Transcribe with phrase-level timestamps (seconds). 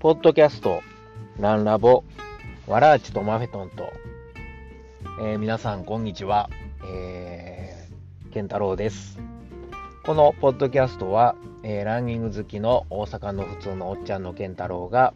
[0.00, 0.80] ポッドキャスト、
[1.40, 2.04] ランラボ、
[2.68, 3.92] ワラーチとマフェトンと、
[5.20, 6.48] えー、皆さん、こんにちは。
[6.84, 9.18] えー、ケンタロウです。
[10.06, 11.34] このポッドキャストは、
[11.64, 15.14] えー、ランニング好きの大阪の普通のおっちゃんのケンタロウが、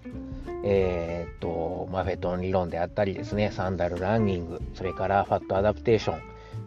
[0.65, 6.23] えー、っと、マフェトン理論であったりですね、サンダルランニング、それからファットアダプテーション、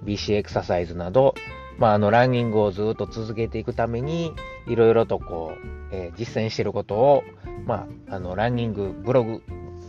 [0.05, 1.35] BC エクササイズなど、
[1.77, 4.31] まあ、あの、ランニングをずっと続けていくために、
[4.67, 7.23] いろいろとこう、えー、実践していることを、
[7.65, 9.43] まあ、あの、ランニングブログ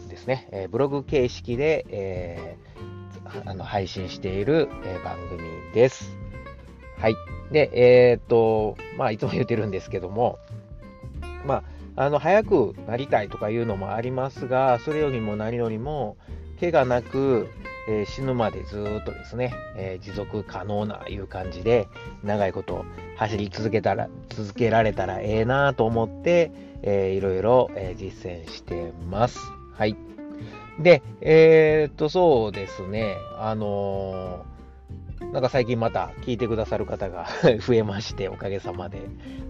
[0.09, 5.43] ですね、えー、ブログ形式で、えー、あの配信している、え番組
[5.75, 6.17] です。
[6.99, 7.15] はい。
[7.51, 10.39] で、え、っと、まあ、いつも言ってるんですけども、
[11.45, 11.63] ま
[11.97, 16.17] あ、あの、早くなりたいとかいうのもありますが、それよりも何よりも、
[16.61, 17.49] 怪我なく、
[17.89, 21.89] え、死ぬまでずっとですね、え、持続可能ないう感じで、
[22.25, 22.85] 長いこと
[23.17, 26.51] 走り続けたら、続けられたらええなと思って、
[26.83, 29.39] えー、いろいろ、え、実践してます。
[29.75, 29.97] はい。
[30.79, 37.27] で、えー、っと、そうですね、あのー、なんか最近また聞いてくださる方が
[37.61, 39.01] 増えまして、おかげさまで。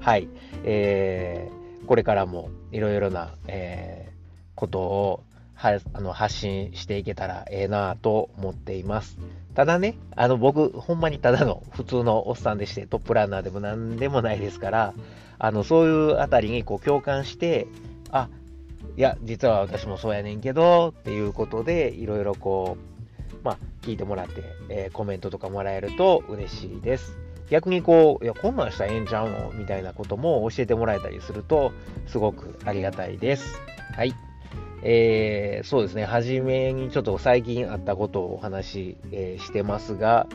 [0.00, 0.28] はい。
[0.64, 4.14] えー、これからもいろいろな、えー、
[4.54, 5.24] ことを
[5.56, 9.18] はあの発信していけたらええなぁと思っています。
[9.54, 14.94] ただね、あの僕、ほんまにただの普通のおっさんでして、トップランナーでも何でもないですから、
[15.38, 17.66] あのそういうあたりにこう共感して、
[18.10, 18.28] あ
[18.96, 27.16] いや、実は私もそうやねんけど、っていうことで、いろいろこう、まあ、聞いてもらって、えー、コメントとかもらえると嬉しいです。
[27.48, 29.52] 逆にこう、いや、こんなんしたらええんちゃうの？
[29.52, 31.72] みたいなことも教えてもらえたりすると、
[32.06, 33.60] すごくありがたいです。
[33.94, 34.14] はい。
[34.82, 40.26] えー、そうですね、初めにちょっと最近あったことをお話し、えー、してますが、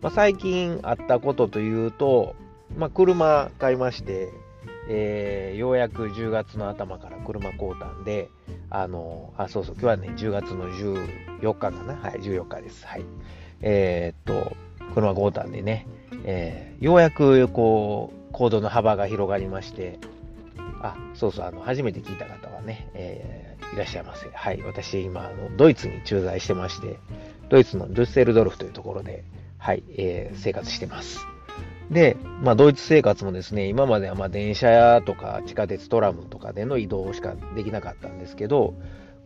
[0.00, 2.34] まあ、最近あったことというと、
[2.76, 4.28] まあ、車買いまして、
[4.88, 8.28] えー、ようやく10月の頭から車買うたんで、
[8.70, 11.94] あの、あ、そうそう、今日はね、10月の14日かな。
[11.94, 12.86] はい、14日です。
[12.86, 13.04] はい。
[13.62, 14.56] え、っと、
[14.94, 15.86] 車買うたんでね、
[16.24, 19.98] えー、ようやくこう、行動の幅が広がりまして、
[20.82, 24.28] あ、そうそう、あの、初めて聞いた方はね、えー、いらっしゃいませ。
[24.32, 26.98] はい、私、今、あのドイツに駐在してまして、
[27.48, 29.24] ドイツのルッセルドルフというところで、
[29.58, 31.20] はい、えー、生活してます。
[31.90, 38.74] で、まあ、ドイツ生活もですね、今まではま電車やとか地下鉄トラムとかでの移動しかできなかったんですけど、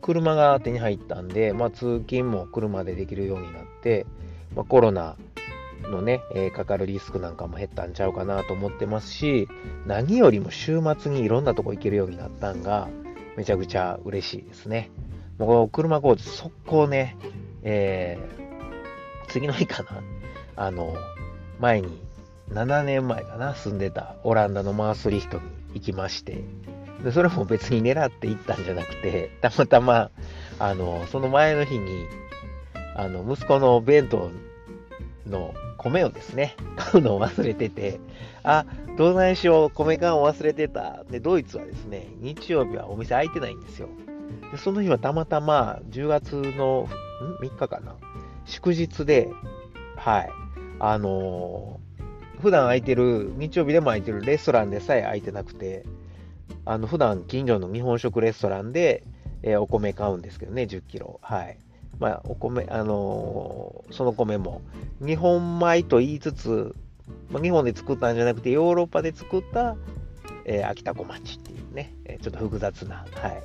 [0.01, 4.07] 車が手に入ったんで、まあ、通勤も車でできるようになって、
[4.55, 5.17] まあ、コロナ
[5.83, 9.49] のね、えー、かかるリスクなんかも減ったんちゃうかなと思ってますし、
[9.87, 12.89] 何よりも週末にいろんなとこ行けるようになったんが、
[13.39, 14.91] めちゃくちゃ嬉しいですね。
[15.39, 17.17] もう車工事速攻ね、
[17.63, 20.03] えー、次の日かな、
[20.57, 20.97] あの、
[21.61, 22.03] 前に、
[22.51, 25.43] 7年前かな、住んでたオランダのマースリヒトに
[25.75, 26.43] 行きまして、
[27.05, 30.11] でそれも別に狙って行ったんじゃなくて、たまたま、
[30.59, 32.07] あの、その前の日に、
[32.97, 34.33] あの、息子の弁当
[35.29, 38.01] の米をですね、買うのを忘れてて、
[38.43, 38.67] あ、
[38.99, 41.05] どないしよう、米缶を忘れてた。
[41.05, 43.89] で、ドイツはですね、日曜日はお店開いてないんですよ。
[44.51, 46.89] で、その日はたまたま10月の
[47.41, 47.95] ん？3日かな、
[48.45, 49.29] 祝日で、
[49.95, 50.31] はい、
[50.81, 55.85] あのー、普段空いてる、日曜日でも空いてるレストランでさえ空いてなくて、
[56.65, 59.05] あの、普段近所の日本食レストランで、
[59.45, 61.21] えー、お米買うんですけどね、10キロ。
[61.23, 61.57] はい。
[62.01, 64.61] まあ、お米、あのー、その米も、
[65.01, 66.75] 日本米と言いつつ、
[67.31, 69.77] まあ、日本で作ったんじゃなくて、ヨーロッパで作った、
[70.45, 73.43] えー、秋田小町っていうね、え、ちょっと複雑な、はい、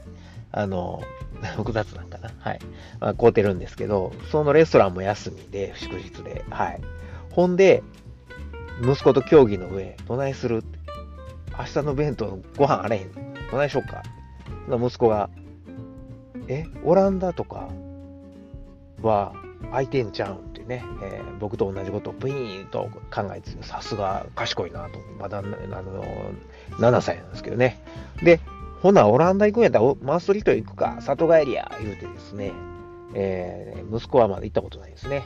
[0.51, 1.01] あの、
[1.57, 2.59] 複雑なんかな、はい、
[2.99, 6.81] まあ、買うてるんですけど、そのレストランも休みで、祝日で、はい。
[7.31, 7.83] ほんで、
[8.81, 10.79] 息子と協議の上、どないするって。
[11.57, 13.11] 明日の弁当ご飯あれへん。
[13.51, 14.01] どないしようか。
[14.67, 15.29] 息子が、
[16.47, 17.69] え、オランダとか、
[19.01, 19.33] は
[19.69, 25.53] 空いてんちゃうんってね、えー、僕と同じことをブイーンと考えてさすが賢いなとまだあの
[26.71, 27.79] 7歳なんですけどね。
[28.23, 28.39] で
[28.81, 32.51] ほなオランダ行くんやったらマーストリート行くか里帰りや言うてですね、
[33.13, 35.23] えー、息子はまだ行ったことないですね、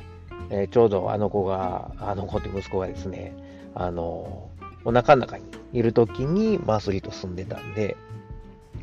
[0.51, 3.35] えー、ちょうどあの子があの子って息子がですね
[3.73, 4.49] あの
[4.85, 7.97] お腹の中にいる時にマースリート住んでたんで、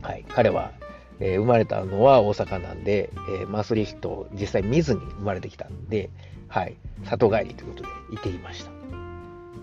[0.02, 0.72] はい、彼は
[1.20, 6.10] えー、生まれたのは大阪なんで、えー、マスリヒトを実際見ずに生まれてきたんで、
[6.54, 8.70] はい、里帰りということで行ってきました。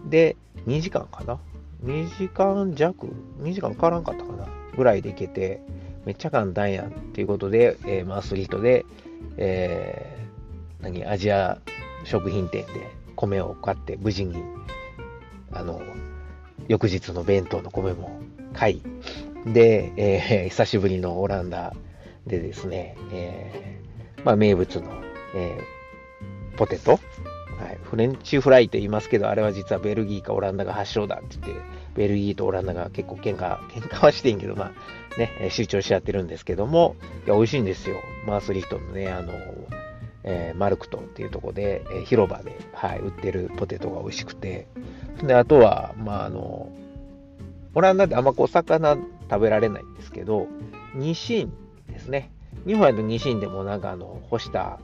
[0.10, 0.36] で、
[0.68, 1.40] 2時間かな
[1.86, 3.08] ?2 時間弱
[3.40, 4.46] ?2 時間かからんかったかな？
[4.76, 5.62] ぐらいで行けて、
[6.04, 8.86] めっちゃ簡単やんっていうことで、えー、マスリヒトで、
[9.38, 11.60] えー、何、アジア
[12.04, 14.36] 食品店で米を買って無事に、
[15.54, 15.82] あの、
[16.68, 18.20] 翌日の弁当の米も
[18.52, 18.82] 買い、
[19.46, 21.74] で、えー、久しぶりのオランダ
[22.28, 24.92] でですね、えー、まあ、名物の、
[25.34, 25.81] えー、
[26.62, 26.98] ポテト、は
[27.72, 31.62] い、フレンチフライと言いますけど、あれは実はベルギーかオランダが発祥だって言って、
[31.96, 37.96] ベルギーとオランダが結構喧嘩、 喧嘩はしてんけど、まあね、主張し合ってるんですけども、いや、美味しいんですよ。
[38.28, 39.34] マースリヒトのね、あの、
[40.24, 44.68] えー、マルクトンっていうとこで、えー、広場で、はい、売ってるポテトが美味しくて、
[45.24, 46.69] で、あとは、まあ、あの、
[47.74, 48.98] オランダであんまこう魚
[49.31, 50.46] 食べられないんですけど、
[50.94, 51.54] ニシン
[51.92, 52.30] ですね。
[52.68, 54.80] 日本やとニシンでもなんかあの、干した、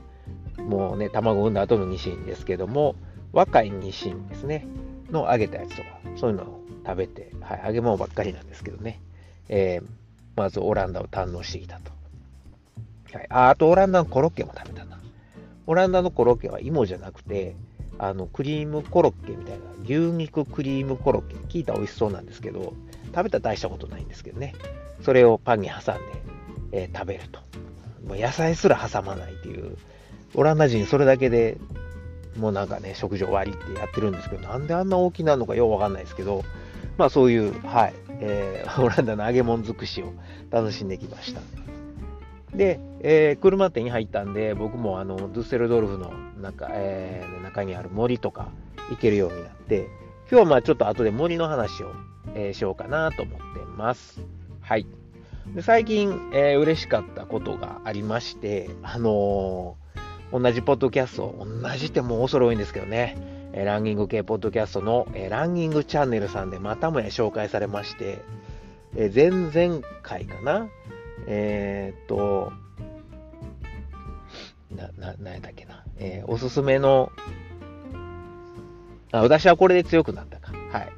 [0.58, 2.94] もうね、卵を産んだ後のニシンですけども、
[3.32, 4.66] 若いニシンですね。
[5.10, 9.00] の揚げたやつとか、そういうのを食べて、はい、揚げ物ばっかりなんですけどね。
[9.48, 9.86] えー、
[10.36, 11.90] まずオランダを堪能してきたと。
[13.12, 15.00] はい、ああとオランダのコロッケも食べたな。
[15.66, 17.56] オランダのコロッケは芋じゃなくて、
[17.98, 22.74] あのクリームコロッケみたいな牛肉クリームコロッケ聞いたら美味しそうなんですけど
[23.06, 24.54] 食べたら大したことないんですけどね
[25.02, 26.02] それをパンに挟んで、
[26.72, 27.40] えー、食べると
[28.06, 29.76] もう野菜すら挟まないっていう
[30.38, 31.58] オランダ人それだけで
[32.36, 36.44] もうなんかね食事終わりってやってるんですけどなんであんな大きなのかようわかんないですけど
[36.96, 40.12] まあそういうはい、えー、 オランダの揚げ物尽くしを
[40.50, 41.40] 楽しんできました
[42.54, 48.48] で、えー、車店に入ったんで、僕もあのドゥッセルドルフの中,、えー、中にある森とか
[48.90, 49.88] 行けるようになって、
[50.30, 51.92] 今日はまあちょっと後で森の話を、
[52.34, 53.44] えー、しようかなと思って
[53.76, 54.20] ます。
[54.60, 54.86] はい。
[55.54, 59.87] で最近、えー、嬉しかったことがありまして、あのー、
[60.30, 63.16] 同じポッドキャスト、同じってもう恐れ多いんですけどね、
[63.52, 68.18] えー、ランニング系ポッドキャストの、えー、ランニングチャンネルさんでまたもや紹介されまして、
[68.94, 70.68] えー、前々回かな、
[71.26, 72.52] えー、っと、
[74.74, 75.82] な、な、なんやったっけな？
[75.96, 77.10] えー、おすすめの、
[79.10, 80.52] あ、私はこれで強くなったか。
[80.70, 80.92] はい。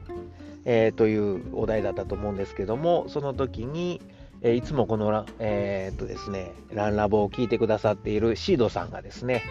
[0.64, 4.02] えー、というお題だったと思うんですけども、その時に、
[4.42, 9.42] え、いつもこのラ、えー、っとですね、ランラボを聞いてくださっているシードさんがですね、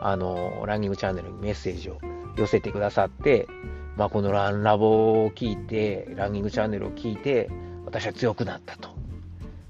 [0.00, 1.98] あの、ランニングチャンネルにメッセージを
[2.36, 3.46] 寄せてくださって、
[3.96, 7.50] まあ、このランラボを聞いて、ランニングチャンネルを聞いて、
[7.84, 8.90] 私は強くなったと。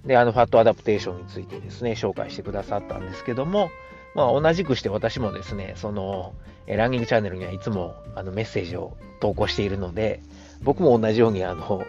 [0.06, 3.70] で、あの、 fat adaptation についてですね、紹介してくださったんですけども、
[4.14, 6.34] まあ、同じくして私もですね、その、
[6.66, 10.20] ランニングチャンネルにはいつもあのメッセージを投稿しているので、
[10.62, 11.84] 僕も同じようにあの、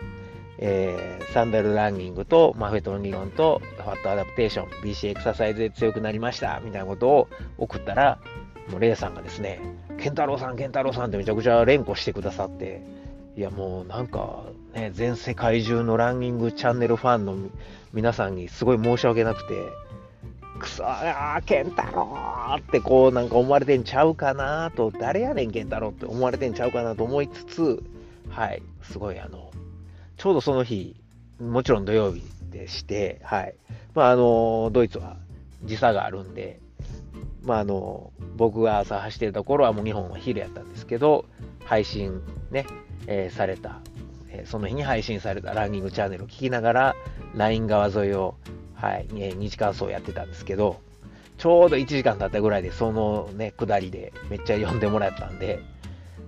[0.65, 7.27] えー、サンダルランニングとマフェトン理論とファットアダプテーション、BC エクササイズで強くなりましたみたいなことを
[7.57, 8.18] 送ったら、
[8.69, 9.60] もうレイさんがですね、
[10.00, 12.81] ケンタロウさん、ケンタロウさんってめちゃくちゃ連呼してくださって、
[13.36, 14.44] いやもうなんか
[14.74, 17.36] ね、全世界中のランニングチャンネルファンの
[17.92, 19.56] 皆さんにすごい申し訳なくて、
[20.59, 22.07] くそー、ケンタロ
[22.56, 27.83] ウってこうなんか思われてんちゃうかなと、誰やねんケンタロウって思われてんちゃうかなと思いつつ、
[28.30, 29.53] はい、すごいあの、
[30.18, 30.95] ちょうどその日、
[31.39, 33.56] もちろん土曜日でして、はい、
[33.94, 35.18] まああの、ドイツは
[35.63, 36.60] 時差があるんで、
[37.44, 41.25] まああの、僕が朝走ってた頃はもう日本は昼やったんですけど、
[41.65, 42.21] 配信
[42.51, 42.65] ね、
[43.07, 43.80] えー、された、
[44.30, 46.95] えー、その日に配信されたランニングチャンネルを聞きながら、
[47.36, 48.36] ライン川沿いを、
[48.75, 50.81] はい、えー、2時間走やってたんですけど、
[51.38, 55.59] ちょうど1時間経ったぐらいで、そのね、下りでめっちゃ呼んでもらったんで、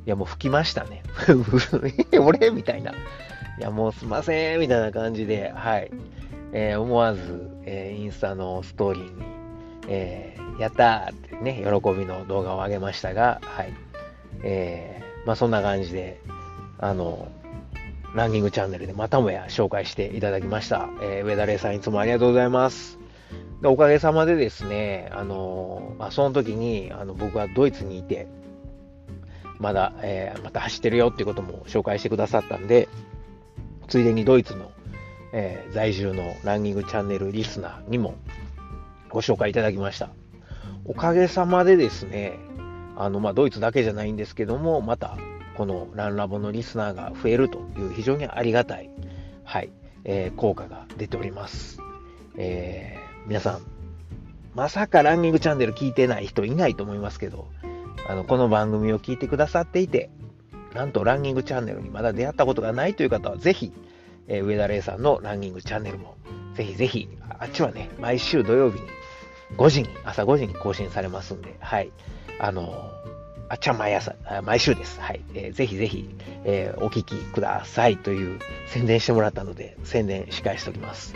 [0.05, 1.03] いやもう吹きましたね。
[2.19, 2.51] 俺？
[2.51, 2.93] みたいな。
[3.57, 5.91] いやもうすいません、みたいな感じで、はい。
[6.51, 9.23] えー、思わず、えー、インスタのストーリーに、
[9.87, 13.73] えー、やったーってね、喜びの動画を上げましたが、はい。
[14.43, 16.21] えー、まあそんな感じで、
[16.79, 17.27] あの、
[18.13, 20.89] ランニングチャンネルでまたもや紹介していただきました。
[21.01, 22.97] えー、上田玲さんいつもありがとうございます。
[23.61, 28.27] でおかげさまでですね、あの、まあ、その時にあの僕はドイツにいて、
[29.59, 32.87] まだ、えー、また走ってるよっていうことも紹介してくださったんで、
[33.87, 34.71] ついでにドイツの、
[35.33, 38.15] えー、在住のランニングチャンネルリスナーにも
[39.09, 40.09] ご紹介いただきました。
[40.85, 42.37] おかげさまでですね、
[42.95, 45.17] あの、まあ、ドイツだけじゃないんですけども、また
[45.55, 48.89] このランラボのリスナーが増えるという非常にありがたい、
[49.43, 49.69] はい、
[50.03, 51.79] えー、効果が出ております。
[52.37, 53.61] えー、皆さん、
[54.53, 57.47] まさかランニングチャンネル聞いてない人いないと思いますけど、
[58.07, 60.09] あの、この番組を聞いてくださっていて、
[60.75, 63.71] なんとランニングチャンネルにまだ出会ったことがないという方は、ぜひ、
[64.27, 66.17] えー、上田玲さんのランニングチャンネルも、
[66.53, 67.07] ぜひぜひ、
[67.39, 68.87] あっちはね、毎週土曜日に
[69.57, 71.91] 5時に、朝5時に更新されますんで、はい。
[72.39, 72.91] あの
[73.47, 74.99] あっちゃ毎朝、毎週です。
[74.99, 75.21] はい。
[75.33, 76.09] えー、ぜひぜひ、
[76.43, 81.13] えー、お聞きくださいという宣伝してもらったので、宣伝し返しておきます。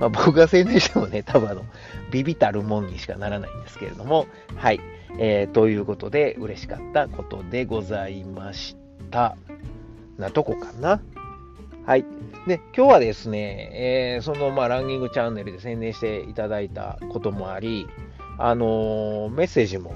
[0.00, 1.64] まあ僕が宣伝してもね、 多分あの、
[2.10, 4.80] ビビたるもんにしかならないんですけれども、はい。
[5.18, 8.85] えー、ということで、嬉しかったことでございました。
[9.10, 11.00] なとこかな。
[11.84, 12.04] はい。
[12.46, 17.86] で、今日はですね、えー、その、まあ、ランニングチャンネルで宣伝していただいたこともあり、
[18.38, 19.94] あのー、メッセージも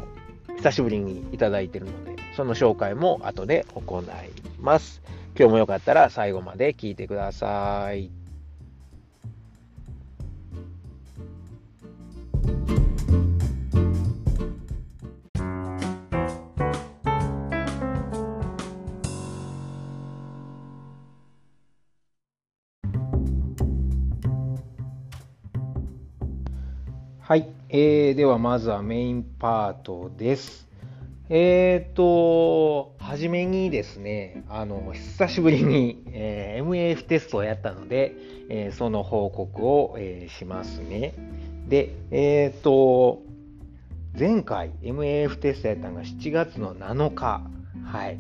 [0.57, 4.05] 久しぶりにいただいているので、その紹介も後で行い
[4.61, 5.03] ます。
[5.39, 8.20] 今日もよかったら最後まで聞いてください。
[27.73, 30.67] えー、ではまずはメインパートです。
[31.29, 38.17] えっ、と、はじめにですね、あの、久しぶりに、えー、MAF テストをやったので、
[38.49, 41.15] えー、その報告を、えしますね。
[41.69, 43.23] で、えっ、と、
[44.19, 47.49] 前回 MAF テストやったのが7月の7日、
[47.85, 48.19] はい、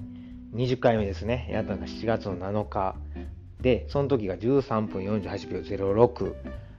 [0.54, 2.94] 20回目ですね、やったのが7月の7日。
[3.60, 6.34] で、その時が13分48秒06、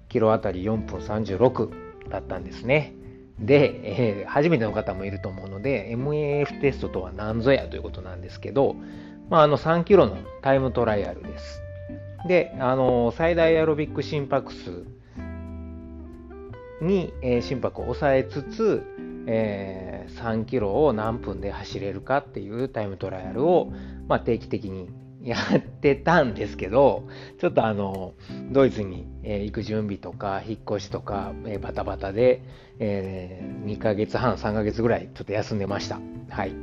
[0.07, 1.90] キロあたり4分36。
[2.11, 2.93] だったんですね。
[3.39, 8.75] で、えー、初めての方もいると思うので、MAF テストとは何ぞやということなんですけど、
[9.29, 11.61] まあ、あの3キロのタイムトライアルです。
[12.27, 14.85] で、あの最大アロビック心拍数
[16.81, 18.83] に、えー、心拍を抑えつつ、
[19.27, 23.71] えー、3キロを何分で走れるかっていうタイムトライアルを、
[24.07, 24.89] まあ、定期的に
[25.23, 27.03] やってたんですけど、
[27.39, 28.13] ちょっとあの、
[28.51, 32.41] ドイツに、え行く準備とか、引っ越しとか、えバタバタで、
[32.79, 35.99] え、2ヶ月半、3ヶ月ぐらいちょっと休んでました。
[36.29, 36.53] はい。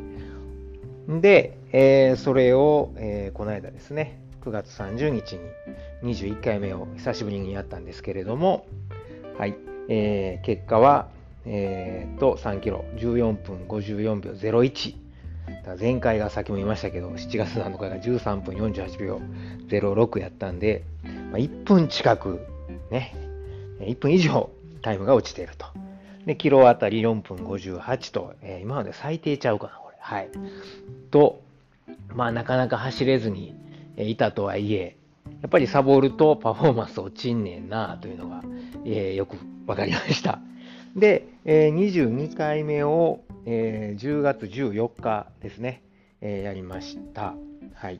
[1.20, 5.38] で、え、それを、えー、この間ですね、9月30日
[6.02, 8.66] に21回目を久しぶりにやったんですけれども、
[9.38, 9.54] はい、
[9.88, 11.08] え、結果は、
[11.46, 15.07] えー、と3キロ14分54秒01
[15.78, 19.20] 前回がさっきも言いましたけど、7月7日が13分48秒
[19.68, 20.84] 06やったんで、
[21.30, 22.40] まあ、1分近く、
[22.90, 23.14] ね、
[23.80, 24.50] 1分以上
[24.82, 25.66] タイムが落ちていると。
[26.26, 29.96] で、キロあたり4分58と、えー、今まで最低ちゃうかな、これ。
[30.00, 30.28] はい。
[31.10, 31.40] と、
[32.14, 33.54] まあ、なかなか走れずに
[33.96, 34.96] いたとはいえ、
[35.42, 38.42] やっぱりサボるとパフォーマンス落ちんねんなというのが、
[38.84, 39.36] えー、よく
[39.66, 40.40] わかりました。
[40.98, 45.82] で、えー、22回目をえー、10月14日ですね、
[46.20, 47.34] えー、やりました。
[47.72, 47.98] はい。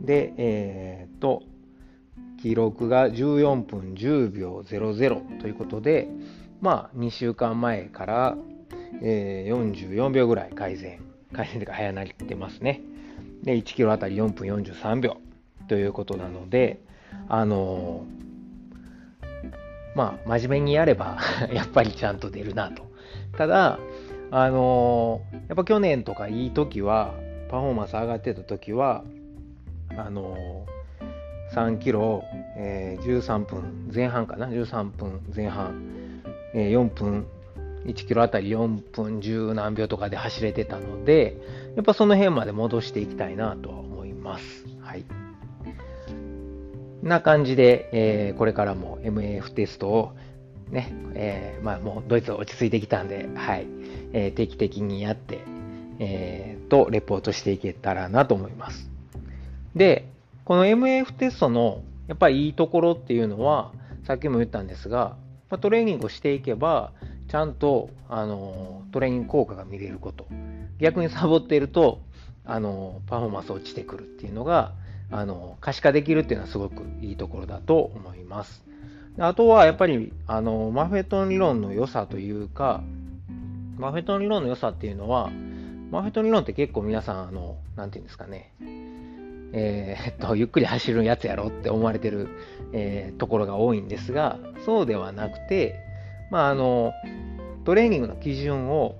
[0.00, 1.42] で、えー、と、
[2.40, 6.08] 記録が14分10秒00ということで、
[6.62, 8.36] まあ、2週間前から、
[9.02, 11.00] えー、44秒ぐらい改善、
[11.30, 12.80] 改善というか早なってますね。
[13.42, 15.18] で、1キロあたり4分43秒
[15.68, 16.80] ということなので、
[17.28, 18.25] あのー、
[19.96, 21.16] まあ、真面目にやれば
[21.50, 22.82] やっぱりちゃんと出るなと。
[23.38, 23.78] ただ、
[24.30, 27.14] あのー、やっぱ去年とかいい時は、
[27.48, 29.04] パフォーマンス上がってた時は、
[29.96, 32.22] あのー、3キロ、
[32.58, 36.22] えー、13分前半かな、13分前半、
[36.52, 37.26] えー、4分、
[37.86, 41.38] 1キロあたり4分10何秒とかで走れてたので、
[41.74, 44.66] やっぱその辺まで戻していきたいなとは思います。
[44.82, 45.25] はい。
[47.02, 50.12] な感じで、えー、これからも MAF テストを
[50.70, 53.66] ね、えー、まあもうドイツは落ち着いてきたんで、はい、
[54.12, 55.40] えー、定期的にやって、
[55.98, 58.90] えー、と、レポートしていけたらなと思います。
[59.74, 60.08] で、
[60.44, 63.72] この MAF テストのやっぱりいいところっていうのは、
[64.06, 65.16] さっきも言ったんですが、
[65.50, 66.92] まあ、トレーニングをしていけば、
[67.28, 70.26] ちゃんとあのトレーニング効果が見れること。
[70.78, 72.00] 逆にサボっていると、
[72.44, 74.72] あのパフォーマンス落ちてくるっていうのが、
[75.10, 78.64] あの可視化できるっていうのはすごくいいところだと思います。
[79.18, 82.82] あとはやっぱりあのマフェトン理論の良さというか、
[83.78, 85.30] マフェトン理論の良さっていうのは、
[85.90, 88.52] マフェトン理論って結構皆さん、あの、なんていうんですかね、
[89.52, 92.28] えー、っと、ゆっくり走るやつやろって思われてる、
[92.72, 95.76] えー、ところが多いんですが、そうではなくて、
[96.30, 96.92] まあ、あの、
[97.64, 98.96] トレーニングの基準を、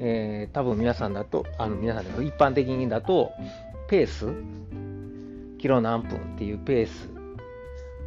[0.00, 3.32] えー、多分皆さんだと、あの皆さんだと、一般的にだと、
[3.88, 4.26] ペース、
[5.58, 7.10] キロ何分っていうペース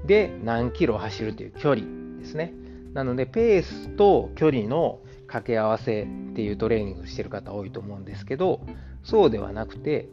[0.05, 1.85] で何キロ走るという距離
[2.19, 2.53] ですね。
[2.93, 8.61] なので、ペースと距離の掛け合わせっていうトレーニングしてる方多いと思うんですけど、
[9.03, 10.09] そうではなくて、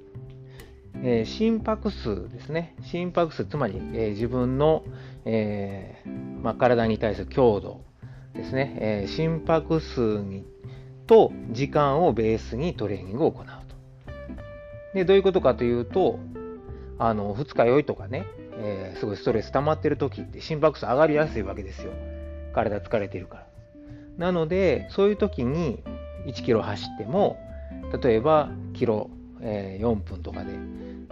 [1.03, 2.75] えー、心拍数ですね。
[2.83, 4.85] 心拍数、つまり、えー、自分の、
[5.25, 7.83] えー、まあ、体に対する強度
[8.35, 8.77] ですね。
[8.81, 10.45] え心拍数に
[11.07, 13.53] と時間をベースにトレーニングを行うと。
[14.95, 16.21] で、どういうことかというと、
[16.99, 18.27] あの、二日酔いとかね、
[18.61, 21.93] えすごいストレス溜まってる時って心拍数上がりやすいわけですよ。
[22.55, 23.47] 体疲れてるから。
[24.17, 25.83] なので、そういう時に
[26.27, 27.39] 1キロ走っても、
[28.03, 30.53] 例えばキロ、えー、4分とかで、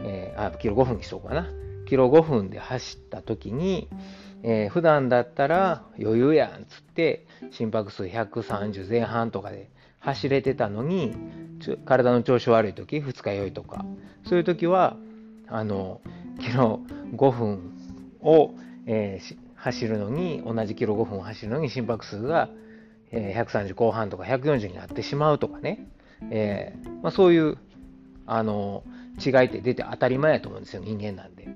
[0.01, 1.49] えー、あ、キロ5分にしようかな。
[1.87, 3.89] キロ5分で走った時に、
[4.43, 11.15] えー、普段だったら余裕やんっつって心拍数130前半とかで走れてたのに
[11.85, 13.85] 体の調子悪い時二日酔いとか
[14.25, 14.97] そういう時は
[15.49, 16.01] あの
[16.41, 16.81] キロ
[17.15, 17.73] 5分
[18.21, 18.55] を、
[18.87, 22.49] えー、走るのに同じキロ5分を走るのに心拍数が、
[23.11, 25.87] えー、130後半とか140になってしまうとかね、
[26.31, 27.59] えーまあ、そういう
[28.27, 28.85] あの
[29.25, 31.49] 違いって出て当たり前やと思うんですよ人間なんで。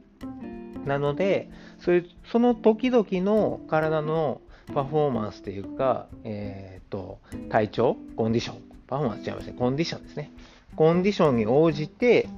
[0.86, 4.40] なのでそれその時々の体の
[4.74, 7.18] パフォーマンスというか、えーと、
[7.50, 8.62] 体調コンディション。
[8.86, 10.32] パフォーマンス違いますねコンディションですね。
[10.76, 12.28] コンディションに応じて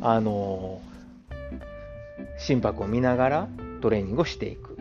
[0.00, 0.80] あの
[2.38, 3.48] 心拍を見ながら
[3.80, 4.76] トレーニングをしていく、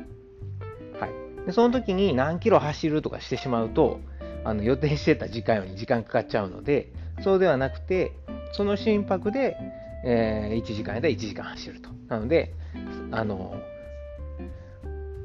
[1.00, 4.00] はい、でその時に何キロ走るとかしてしまうと
[4.44, 6.92] あの予定してた時間より時間かかっちゃうので
[7.24, 8.14] そうではなくて
[8.54, 9.58] その心拍で、
[10.06, 11.90] えー、1時間やったら1時間走ると。
[12.08, 12.54] なので
[13.12, 13.56] あの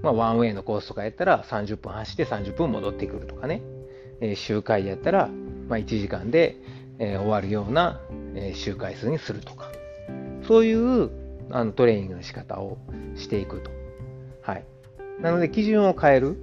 [0.02, 3.62] まあ、ワンウェイのコースとかやったら30分走って30分戻ってくるとかね、
[4.20, 5.28] えー、周回やったら、
[5.68, 6.56] まあ、1時間で、
[6.98, 8.00] えー、終わるような、
[8.34, 9.69] えー、周回数にするとか、
[10.50, 11.10] そういう
[11.52, 12.76] あのトレーニングの仕方を
[13.14, 13.70] していくと。
[14.42, 14.64] はい。
[15.20, 16.36] なので、基準を変える。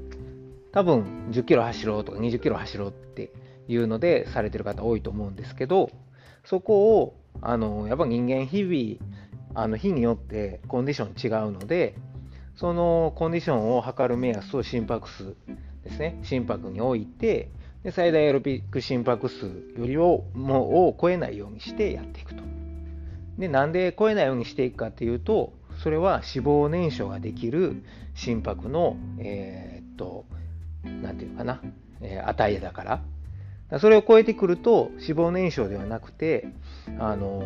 [0.72, 3.34] 多分、10キロ走ろうとか20キロ走ろうって
[3.68, 5.92] いうのでされてる方多いと思うんですけど、
[6.46, 11.94] そこを、あの、やっぱ人間日々、あの日によってコンディション違うので、
[12.56, 15.36] そのコンディションを測る目安と心拍数
[15.84, 17.52] ですね、心拍に置いて、
[17.84, 19.48] で最大エロビック心拍数
[19.78, 22.57] よりをもを超えないようにしてやっていくと。
[23.38, 25.54] で、なんで超えないようにしていくかっていうと、
[25.84, 27.84] それは脂肪燃焼ができる
[28.16, 30.26] 心拍の、えー、っと、
[30.84, 31.62] なんていうかな、
[32.02, 32.84] えー、値だか
[33.70, 33.80] ら。
[33.80, 36.48] それを超えてくると脂肪燃焼ではなくて、
[37.00, 37.44] あの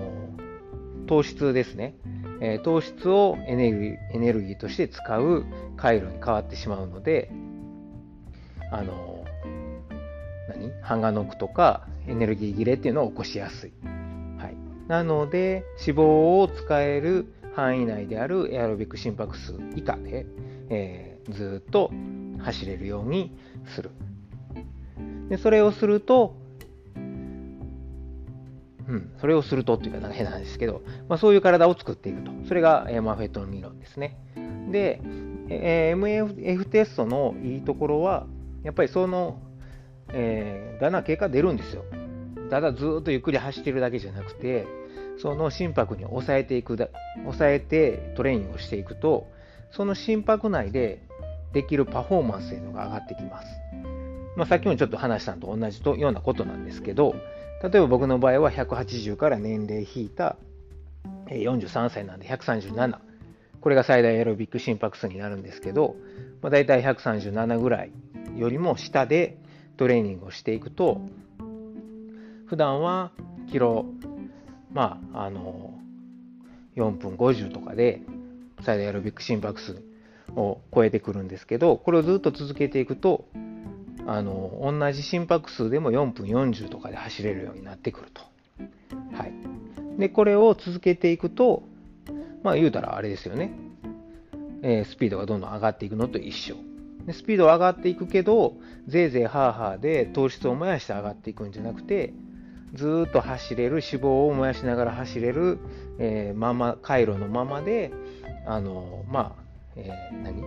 [1.07, 1.95] 糖質ですね。
[2.41, 5.45] えー、糖質をエネルギーエネルギーとして使う
[5.77, 7.31] 回路に変わってしまうので、
[8.71, 9.25] あの
[10.47, 10.71] 何？
[10.81, 13.73] ハンガノクとかエネルギー切れっていうのを起こしやすい。
[14.91, 16.01] なので、脂肪
[16.41, 20.25] を使える範囲内であるエアロビック心拍数以下で、
[20.69, 21.91] えー、ずっと
[22.39, 23.33] 走れるように
[23.73, 23.91] する。
[25.29, 26.35] でそれをすると、
[26.97, 26.99] う
[28.93, 32.31] ん、それをするとっていうかなんか変なんですけど、まあ、そういう体を作っていくと。
[32.49, 34.17] それが、えー、マフェットの理論ですね。
[34.73, 34.99] で、
[35.47, 38.27] え、MF テストのいいところは、
[38.63, 39.39] やっぱりその、
[40.09, 41.85] えー、だんだん結果出るんですよ。
[42.49, 44.67] ただずっとゆっくり走ってるだけじゃなくて、
[45.21, 46.87] その心拍に抑えていくだ、
[47.23, 49.27] 抑えてトレーニングをしていくと、
[49.71, 50.99] その心拍内で
[51.53, 53.47] できるパフォーマンスというのが上がってきます。
[54.35, 57.15] まあ、さっきもちょっと話したのと同じとようなことなんですけど、
[57.61, 60.37] 例えば僕の場合は180から年齢引いた
[61.27, 62.97] 43歳なんで137。
[63.61, 65.95] これが最大エアロビック心拍数になるんですけど、
[66.41, 67.91] まあ、大体137ぐらい
[68.35, 69.37] よりも下で
[69.77, 71.01] トレーニングをしていくと、
[72.47, 73.11] 普段は
[73.51, 73.85] キロ、
[74.73, 75.73] まあ、あの、
[76.75, 78.01] 4分50とかで
[78.61, 79.81] 最大エアロビック心拍数
[80.35, 83.25] を超えてくるんですけど、これをずっと続けていくと、
[84.07, 88.21] あの同じ心拍数でも4分40とかで走れるようになってくると。
[89.15, 89.33] はい、
[89.99, 91.63] でこれを続けていくと
[92.43, 93.53] まあ言うたらあれですよね、
[94.63, 96.55] えー、スピードがどんどん上がっていくのと一緒。
[97.05, 98.53] でスピードは上がっていくけど
[98.87, 102.13] ぜいぜいハーハーで糖質を燃やして上がっていくんじゃなくて
[102.73, 105.59] ずっと走れる脂肪を燃やしながら走れる、
[105.99, 107.91] えー、まま回路のままで
[108.45, 109.43] あのまあ、
[109.75, 110.43] えー、何？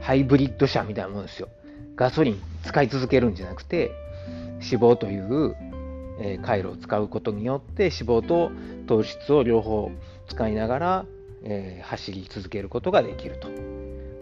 [0.00, 1.48] ハイブリッド車みたいなもんですよ。
[1.96, 3.90] ガソリン使い続けるんじゃなくて
[4.60, 5.56] 脂肪という、
[6.20, 8.50] え回路を使うことによって脂肪と
[8.86, 9.90] 糖質を両方
[10.28, 11.06] 使いながら、
[11.42, 13.48] えー、走り続けることができると、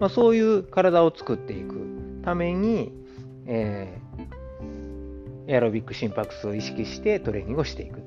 [0.01, 2.93] まあ、そういう体を作っていくために、
[3.47, 4.32] えー、
[5.47, 8.01] エアロビック心拍数を意識してトレーニングをしていく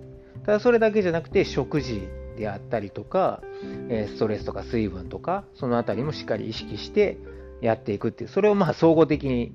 [0.45, 3.41] ただそれだけじゃなくて食事であったりとか、
[3.89, 7.17] えストレスとか水分とかそのあたりもしっかり意識して
[7.61, 9.53] やっていくっていう、それをまあ総合的に、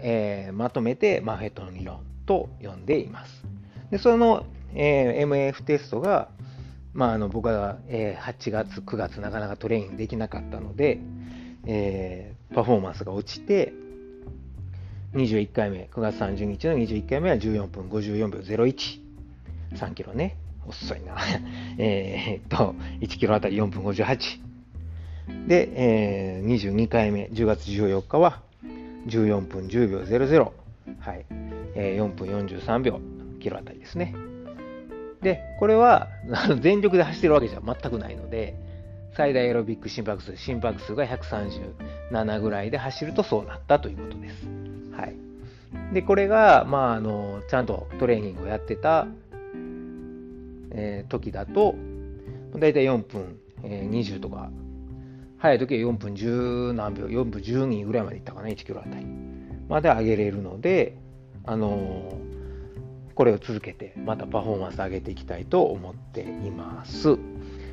[0.00, 3.44] えー、まとめてマフェットの理論と呼んでいます。
[3.90, 6.30] でその、えー、MF テストが、
[6.94, 10.98] まあ、あの僕は、えー、8月、9月なかなかトレーニングできなかったので、
[11.66, 13.72] えー、パフォーマンスが落ちて、
[15.14, 19.00] 21回目、9月30日の21回目は14分54秒01。
[19.74, 20.36] 3キロね。
[20.66, 21.16] 遅いな。
[21.76, 24.40] えっと、1キロあたり4分58。
[25.46, 28.40] で、えー、22回目、10月14日は
[29.06, 30.50] 14分10秒00、
[31.00, 31.26] はい
[31.74, 33.00] えー、4分43秒
[33.40, 34.14] キロあたりですね。
[35.20, 36.08] で、これは
[36.60, 38.54] 全力で走ってるわけじゃ全くないので、
[39.14, 44.46] 最大エロビック心拍数、心拍数が137ぐらいで走るとそうなったということです。
[44.96, 45.94] はい。
[45.94, 49.06] で、これが、まあ、あの、ちゃんとトレーニングをやってた、
[50.70, 51.74] えー、時だと、
[52.58, 54.50] だいたい4分、えー、20とか、
[55.38, 59.04] 早い時は4分10何秒、4分12ぐらいまでいったかな、1キロあたり。
[59.68, 60.96] まで上げれるので、
[61.44, 67.18] あのー、これを続けて、またパフォーマンス上げていきたいと思っています。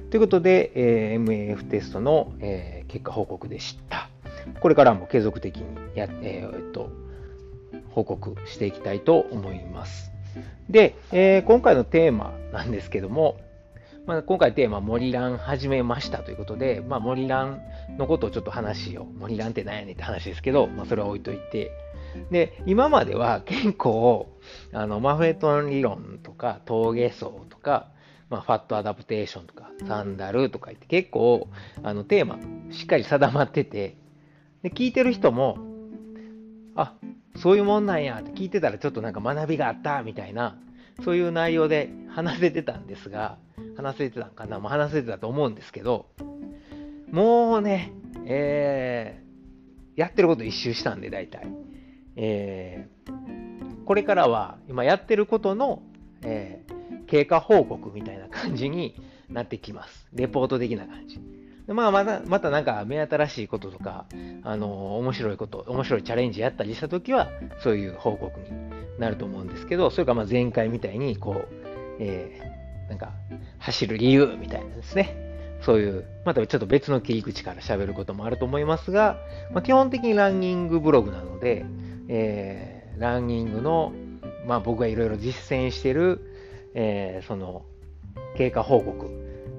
[0.10, 4.10] ということで、えー、MAF テストの、えー、結果報告でした。
[4.60, 6.90] これからも継続的にや、えー、っと
[7.92, 10.12] 報告していきたいと思います。
[10.68, 13.38] で、えー、今回のテーマなんですけども、
[14.08, 17.62] まあ、今回テーマ、森蘭始めましたということで、まあ、森蘭
[18.00, 21.72] のことをちょっと話を、森蘭って何やねんって話ですけど、まあ、それは置いといて、
[22.32, 24.28] で、今までは結構、
[24.74, 27.92] あの、マフェトン理論とか、峠層とか、
[28.30, 31.48] まあ、ファットアダプテーションとか、サンダルとか言って結構、
[31.82, 32.40] あの、テーマ、
[32.72, 33.98] しっかり定まってて、
[34.62, 35.58] で、聞いてる人も、
[36.76, 36.94] あ、
[37.36, 40.60] そういうもんなんやって聞いてたらちょっとなんか学びがあったみたいな、
[41.04, 43.38] そういう内容で話せてたんですが、
[43.76, 46.08] 話せてたんかな、まあ、話せてたと思うんですけど、
[47.12, 47.94] もうね、
[48.26, 51.48] えー、やってること一周したんで、大体。
[52.16, 55.82] えー、これからは、今やってることの、
[56.22, 56.64] え、
[57.10, 58.96] 経過報告みたいな感じに
[59.30, 60.08] なってきます。
[60.14, 61.20] レポート的な感じ。
[61.68, 64.06] まあ、また、またなんか目新しいこととか、
[64.44, 67.30] あの、面白いこと、面白いチャレンジやったりしたときは、
[67.64, 68.46] そういう報告に
[69.00, 71.48] なると思うんですけど、それかまあ前回みたいに、こう、
[72.00, 73.12] えー、なんか、
[73.60, 75.16] 走る理由みたいなですね。
[75.62, 79.18] そういう、またちょっと別の切り口から喋ることもあると思いますが、
[79.52, 81.66] まあ、基本的にランニングブログなので、
[82.08, 83.94] えー、ランニングの、
[84.48, 86.29] まあ僕がいろいろ実践してる
[86.74, 87.66] えー、その
[88.38, 89.10] 経過報告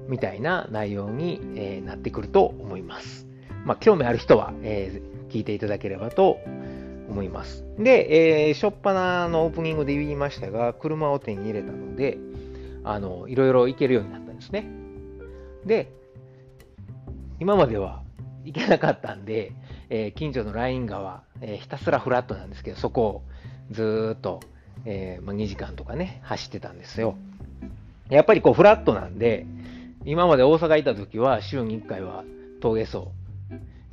[0.07, 3.27] みたいな内容に、えー、なってくると思います。
[3.65, 6.39] まあ、興味ある人は、えー、聞いていただければと
[7.09, 7.63] 思います。
[7.77, 12.17] で、えー、初っ端のオープニングで言いましたが、車を手に入れたので、
[12.83, 14.67] あの、いろいろ行けるようになったんですね。
[15.65, 15.91] で、
[17.39, 18.03] 今までは
[18.43, 19.53] 行けなかったんで、
[19.89, 23.23] えー、近所のライン川、えー、ひたすらフラットなんですけど、そこを
[23.71, 24.39] ずっと
[24.85, 27.15] えー、まあ、2時間とかね、走ってたんですよ。
[28.09, 29.45] やっぱりこうフラットなんで、
[30.05, 32.23] 今まで大阪行った時は週に1回は
[32.59, 33.07] 峠走、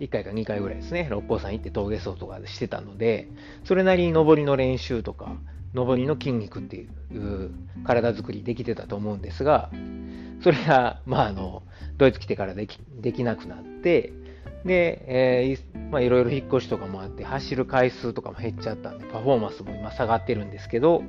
[0.01, 3.29] 1回か2回ぐらいですね、六甲山行って峠走とかしてたので、
[3.65, 5.37] それなりに上りの練習とか、
[5.75, 7.51] 上りの筋肉っていう
[7.85, 9.71] 体作りできてたと思うんですが、
[10.43, 11.63] それが、まあ、あの、
[11.97, 14.13] ドイツ来てからできできなくなって、
[14.69, 21.03] で、えー、まあいろいろ引っ越しとかもあって、走る回数とかも減っちゃったんで、パフォーマンスも今下がってるんですけど、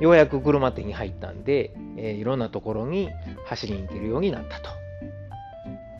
[0.00, 3.10] ようやく車手に入ったんで、えー、いろんなところに
[3.44, 4.70] 走りに行けるようになったと。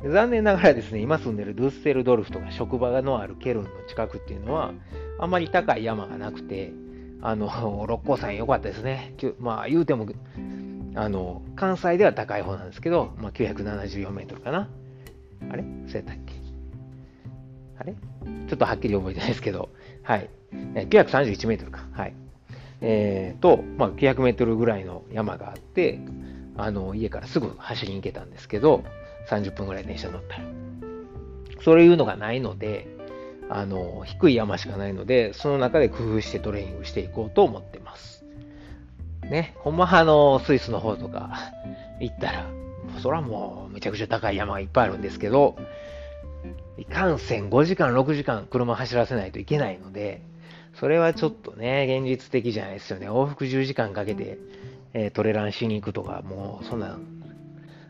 [0.09, 4.73] 残念ながらですね、今住んでるドゥッセルドルフとか職場のあるケルンの近くっていうのは、
[5.19, 6.73] あんまり高い山がなくて、
[7.21, 9.15] あの、六甲山良かったですね。
[9.39, 10.07] まあ言うても、
[10.95, 14.71] あの、関西では高い方なんですけど、まあ974メートルかな。
[15.51, 15.63] あれ？
[15.87, 16.40] そうやったっけ？
[17.81, 17.95] あれ
[18.49, 19.71] ちょっとはっきり覚えてないですけど、
[20.03, 20.29] はい。
[20.53, 21.87] 931メートルか。
[21.93, 22.15] はい。
[22.83, 25.99] えー、と、まあ、900メートルぐらいの山があって、
[26.57, 28.85] あの、家からすぐ走りに行けたんですけど、
[29.31, 30.45] 30分ぐらい電車乗ったら。
[31.63, 32.87] そういうのがないので、
[33.49, 38.25] あの、低い山しかないので、その中で工夫してトレーニングしていこうと思ってます。
[39.23, 41.39] ね、ほんまあの、スイスの方とか
[41.99, 42.47] 行ったら、
[43.01, 45.57] そらもうめちゃくちゃ高い山がいっぱいあるんですけど、
[46.81, 50.23] いかんせん5時間、6時間車走らせないといけないので、
[50.75, 53.11] それはちょっとね、現実的じゃないですよね。
[53.11, 54.39] 往復10時間かけて、
[54.95, 56.99] えー、トレランしに行くとか、もうそんな、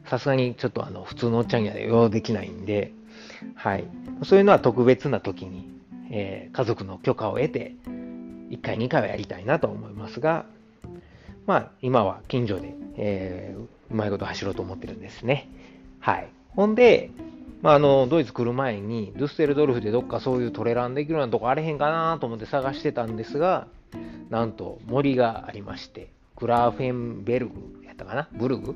[0.06, 2.92] さすがにちょっとあの、普通のおっちゃんには用できないんで、
[3.54, 3.84] はい。
[4.24, 5.68] そういうのは特別な時に、
[6.10, 7.76] えー、家族の許可を得て、
[8.50, 10.46] 1回、2回はやりたいなと思いますが、
[11.46, 15.48] まあ、今は近所で、えー、うまいこと走ろうと思ってるんですね。
[16.00, 16.28] はい。
[16.56, 17.10] ほんで、
[17.62, 23.66] まあ、あの、ドイツ来る前に、ドゥッセルドルフでどっかそういうトレランできるようなとこあれへんかなと思って探してたんですが、
[24.30, 28.28] なんと森がありまして、クラーフェンベルグやったかな？
[28.32, 28.72] ブルグ？
[28.72, 28.74] っ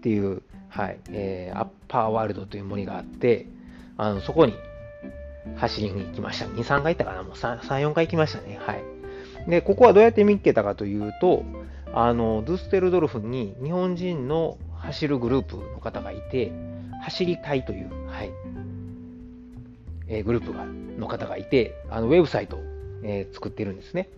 [0.00, 3.46] ていう、はい、えー、アッパーワールドという森があって、
[3.98, 4.54] あの、そこに
[5.56, 6.46] 走りに行きました。
[6.46, 7.22] 2、3回行ったかな？
[7.22, 8.58] もう3、3 4回行きましたね。
[8.60, 9.50] はい。
[9.50, 11.44] で、ここはどうやって見つけたかというと、
[11.92, 16.52] あの、ドゥステルドルフに日本人の走るグループの方がいて、
[17.06, 18.32] 走りたいという、はい、
[20.08, 22.60] えー、グループがの方がいて、あのウェブサイトを、
[23.04, 24.08] えー、作ってるんですね。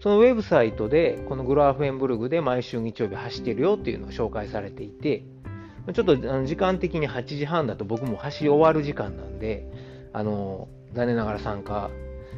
[0.00, 5.24] そのウェブサイトで、このグラーフェンブルグで毎週日曜日走ってるよっていうのを紹介されていて、
[5.92, 9.70] ちょっとあの時間的に8時半だと僕も走り終わる時間なんで、
[10.14, 11.90] あの、残念ながら参加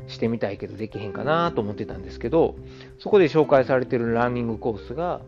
[0.08, 2.56] してみたいけどできへんかなと思ってたんですけど、
[2.98, 5.20] そこで紹介されてるランニングコースが、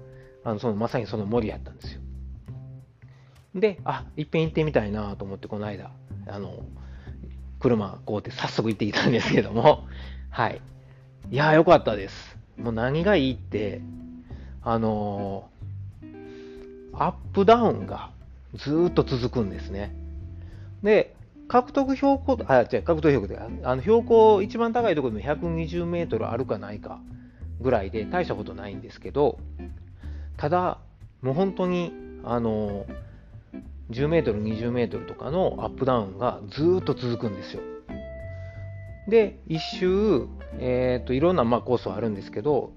[0.42, 2.02] あのそのまさにその森やったんですよ。
[3.55, 5.91] で、あ、いっぺん行ってみたいなと思って、この間、
[6.27, 6.65] あの、
[7.61, 9.87] 車こうって早速行ってきたんですけども、
[10.31, 10.61] はい。
[11.31, 12.38] いやー、よかったです。
[12.59, 13.81] もう何がいいって、
[14.62, 18.11] あのー、アップダウンが
[18.55, 19.95] ずっと続くんですね。
[20.83, 21.15] で、
[21.49, 27.01] 獲得標高、あ、違う、獲得標高で、あの標高一番高いところでも120メートルあるかないか
[27.61, 29.38] ぐらいで大したことないんですけど、
[30.37, 30.79] ただ、
[31.21, 31.93] もう本当に、
[32.25, 33.12] あのー、
[33.92, 37.62] 10メートル、20メートルとかのアップダウンがずっと続くんですよ。
[39.09, 40.26] で、一周、
[40.59, 42.72] えっ、ー、と、いろんなまあコースはあるんですけど、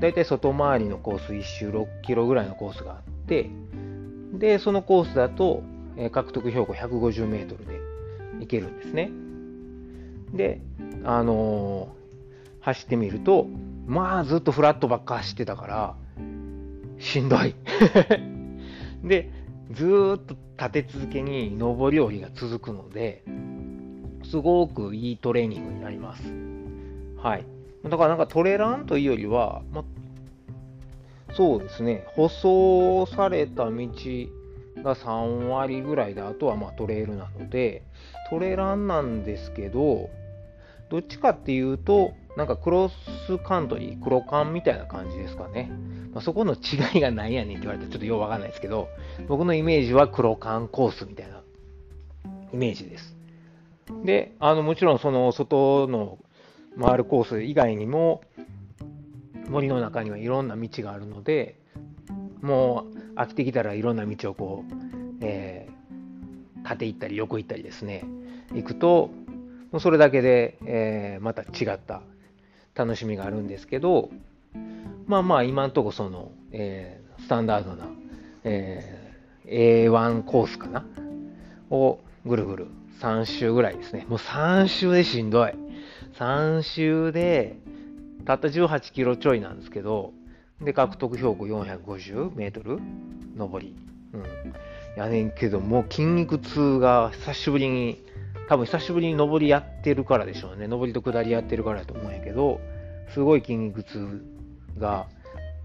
[0.00, 3.50] 大体外回りのコース1周6キロぐらいのコースがあって、
[4.32, 5.62] で、そのコースだと、
[5.96, 7.80] えー、獲得標高150メートルで
[8.40, 9.10] 行けるんですね。
[10.34, 10.60] で、
[11.04, 13.46] あのー、走ってみると、
[13.86, 15.96] まあずっとフラットばっか走ってたから、
[16.98, 17.54] しんどい。
[19.04, 19.30] で、
[19.72, 23.22] ずっと立て続けに上り下りが続くので、
[24.24, 26.22] すごくいいトレーニングになります。
[27.18, 27.44] はい。
[27.84, 29.84] だからなんかトレランというよりは、ま、
[31.34, 37.82] そうですね、舗装された道が3割ぐらいで、あとはまトレイルなので、
[38.30, 40.10] トレランなんですけど、
[40.88, 42.90] どっちかっていうと、なんかクロ
[43.26, 45.70] スカントリー、黒缶みたいな感じですかね。
[46.12, 48.88] まあ、そこの違いが何やねんって言われたらちょっとようわかんないですけど、
[49.26, 51.42] 僕のイメージは黒缶コースみたいな
[52.52, 53.16] イメージです。
[54.04, 56.18] で、あのもちろんその外の
[56.78, 58.22] 回るコース以外にも、
[59.48, 61.58] 森の中にはいろんな道があるので、
[62.42, 64.74] もう飽きてきたらいろんな道をこう、
[65.22, 68.04] えー、縦行ったり横行ったりですね、
[68.54, 69.10] 行くと、
[69.70, 72.02] もうそれだけで、えー、また違った
[72.76, 74.10] 楽しみがあるんですけど、
[75.06, 77.86] まあまあ今んとこその、えー、スタンダードな、
[78.44, 80.84] えー、A1 コースかな？
[81.70, 82.66] をぐるぐる
[83.00, 84.06] 3周ぐらいですね。
[84.08, 85.52] もう3周でしんどい。
[86.18, 87.58] 3周で、
[88.24, 90.12] たった18キロちょいなんですけど、
[90.60, 92.78] で、獲得標高450メートル
[93.36, 93.76] 上り。
[94.14, 94.24] うん。
[94.96, 98.02] やねんけど、もう筋肉痛が久しぶりに
[98.48, 100.66] 多分久しぶりに上りやってるからでしょうね。
[100.66, 102.60] 上りと下りやってるからだと思うんやけど、
[103.12, 104.24] すごい筋肉痛
[104.78, 105.06] が、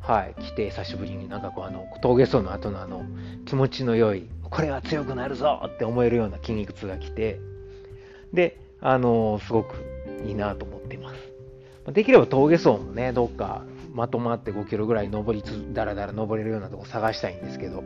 [0.01, 3.05] はい、来て久しぶりになんかこうあの峠走の後のあの
[3.45, 7.39] 気持ちの良い、これは強くなるぞって思えるような筋肉痛が来て、
[8.33, 9.75] で、あのすごく
[10.25, 11.31] いいなと思ってます。
[11.93, 13.63] できれば峠走もね、どっか
[13.93, 17.83] まとまって5キロぐらい登りつ、だらだら登れるようなとこ探したいんですけど、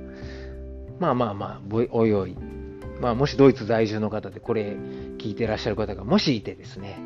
[1.00, 2.38] まあまあまあ、おいおい、
[3.02, 4.78] まあ、もしドイツ在住の方でこれ
[5.18, 6.98] 聞いてらっしゃる方がもしいてですね、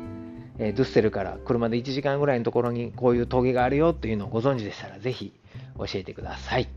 [0.58, 5.32] えー、ドゥッセルから車で1時間ぐらいのところにこういう峠があるよというのをご存知でしたらぜひ
[5.78, 6.68] 教えてください。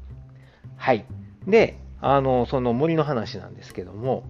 [0.77, 1.05] はい。
[1.47, 4.23] で、あの、その森の話なんですけども、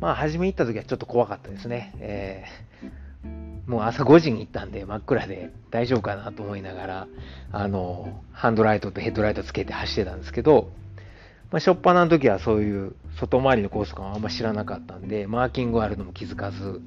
[0.00, 1.94] まあ、初め行った時はちょっと怖かったですね。
[1.98, 7.08] えー、もう朝5時に行ったんで真っ暗で大丈夫かなと思いながら、
[7.52, 10.70] あの、ハンドライトとヘッドライトつけて走ってたんですけど、
[11.50, 16.80] まあ、初っ端の時はそういう外回りのコースとかもあんま知らなかったんで、マーキングあるのも気づかず、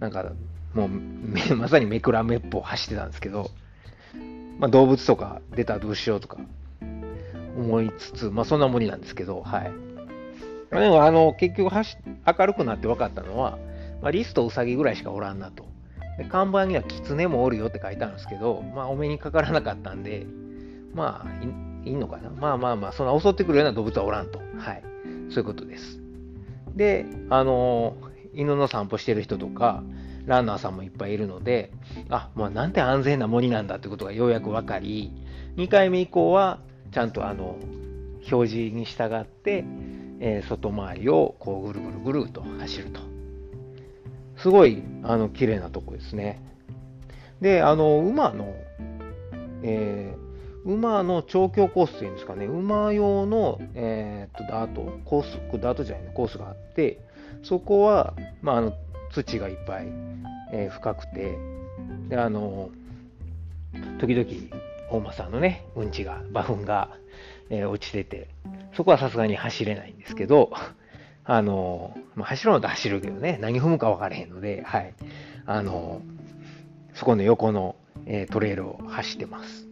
[0.00, 0.32] なんか
[0.74, 0.88] もう
[1.56, 3.50] まさにめくらめっぽ走ってたんですけど、
[4.58, 6.38] まあ、動物とか出たらどうしようとか
[7.56, 9.72] 思いつつ、まあそんな無理なんですけど、はい。
[10.70, 11.96] でもあの結局走
[12.38, 13.58] 明るくなって分かったのは、
[14.02, 15.66] まあ、リスとウサギぐらいしかおらんなと。
[16.18, 20.26] で看板にはキツネもおるよって書いてあるんですけど、まあお目にかからなかったんで、
[20.92, 21.44] まあ
[21.84, 22.30] いいのかな。
[22.30, 24.40] まあまあまあ、そんな襲ってくるような動物はおらんと。
[24.58, 24.82] はい。
[25.30, 26.00] そういうことです。
[26.74, 27.96] で、あの、
[28.34, 29.82] 犬の散歩してる人とか、
[30.26, 31.72] ランナーさんもいっぱいいるので、
[32.10, 35.12] あ、まあ、なんて安全な森なんだってことがようやく分かり、
[35.56, 36.60] 2回目以降は、
[36.92, 37.58] ちゃんとあの、
[38.30, 39.64] 表示に従って、
[40.20, 43.00] えー、外回りをこうぐるぐるぐると走ると。
[44.36, 46.42] すごい、あの、綺麗なとこですね。
[47.40, 48.54] で、あの、馬の、
[49.62, 50.27] えー
[50.64, 57.00] 馬の調教コースっていうんですかね、馬用の、えー、っとダート、コース、ダートじゃないね、コースがあって、
[57.42, 58.72] そこは、まあ、あの
[59.12, 59.86] 土がいっぱい、
[60.52, 61.38] えー、深くて、
[62.08, 62.70] で、あの、
[63.98, 64.28] 時々、
[64.90, 66.90] 大間さんのね、うんちが、馬糞が、
[67.50, 68.28] えー、落ちてて、
[68.74, 70.50] そこはさすがに走れないんですけど、
[71.24, 74.94] あの、まあ、走るのと走るけどね、何踏むか分からへんので、はい。
[75.44, 76.00] あの、
[76.94, 79.67] そこの横の、えー、トレイルを走ってます。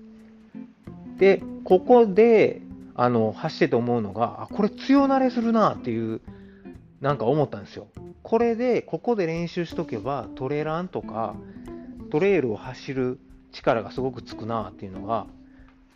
[1.19, 2.63] で、ここで、
[2.95, 6.21] あの、走ってて思うのが、あ、これ強慣れするなっていう、
[7.01, 7.89] なんか思ったんですよ。
[8.23, 11.35] これで、ここで練習しとけば、トレランとか、
[12.11, 13.19] トレイルを走る
[13.53, 15.27] 力がすごくつくなっていうのが、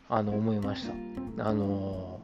[0.08, 1.44] あの、思いました。
[1.44, 2.20] あの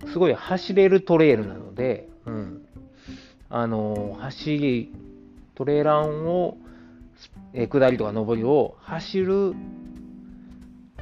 [0.00, 2.66] ー、すごい走れるトレイルなので、うん。
[3.48, 4.92] あのー、走り、
[5.54, 6.56] トレランを、
[7.52, 9.54] え下りとか上りを走る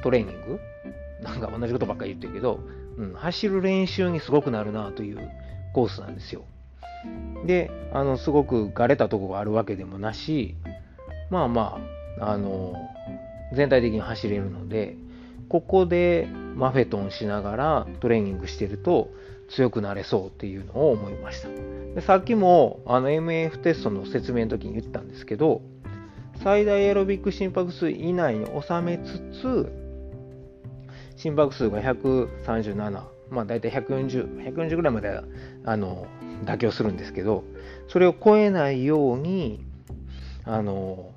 [0.01, 0.59] トレーニング？
[1.23, 2.59] なんか同じことばっかり言ってるけど、
[2.97, 5.29] うん、走る練習にすごくなるなという
[5.73, 6.43] コースなんですよ。
[7.45, 10.55] で、あの、すごくがれたとこがあるわけでもなし、
[11.29, 11.79] まあま
[12.19, 12.73] あ、あの、
[13.55, 14.95] 全体的に走れるので、
[15.49, 19.09] ここでマフェトンしながらトレーニングしてると
[19.49, 21.49] 強くなれそうっていうのを思いました。
[21.93, 25.61] でさっきもあの MF テストの説明の時に言ったんですけど、
[26.41, 29.80] 最大エアロビック心拍数以内に収めつつ、
[31.21, 35.21] 心拍数が137、まあ大体140、140ぐらいまで
[35.65, 36.07] あの
[36.45, 37.43] 妥協するんですけど、
[37.89, 39.63] それを超えないように、
[40.45, 41.11] あの、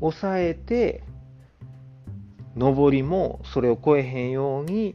[0.00, 1.02] 抑えて、
[2.56, 4.94] 上りもそれを超えへんように、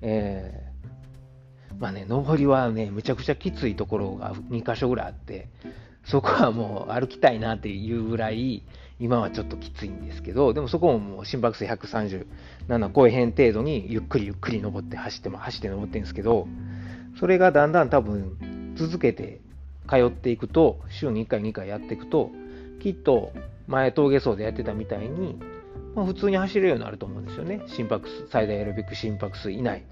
[0.00, 5.48] えー、まあね、上りはね、むちゃくちゃきついところが2箇所ぐらいあって、
[6.04, 8.64] そこはもう歩きたいなっていうぐらい、
[9.02, 16.46] 今はちょっときついんですけど、でもそこももう心拍数137超えへん程度にゆっくりゆっくり登って走っても走って登ってるんですけど、
[17.18, 19.40] それがだんだん多分続けて
[19.88, 22.30] 通っていくと、週に1回2回やっていくと、
[22.80, 23.32] きっと
[23.66, 25.36] 前峠走でやってたみたいに、
[25.96, 27.62] まあ、普通に走れるようになると思うんですよね。
[27.66, 29.82] 心拍数、最大エロビック心拍数以内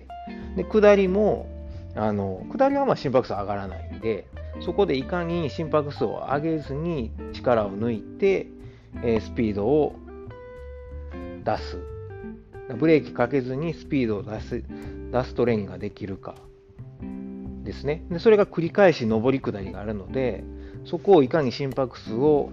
[0.56, 0.62] で。
[0.62, 1.48] で、下りも、
[1.96, 4.28] あの、下りはま心拍数上がらないんで、
[4.64, 8.46] そこでいかに心拍数を上げずに力を抜いて、
[9.02, 9.96] え、スピードを
[11.44, 11.78] 出す。
[12.78, 14.62] ブレーキかけずにスピードを出す
[15.12, 16.36] 出すトレーニングができるか
[17.64, 18.04] ですね。
[18.10, 20.44] でそれが繰り返し上り下りがあるので、
[20.84, 22.50] そこをいかに心拍数を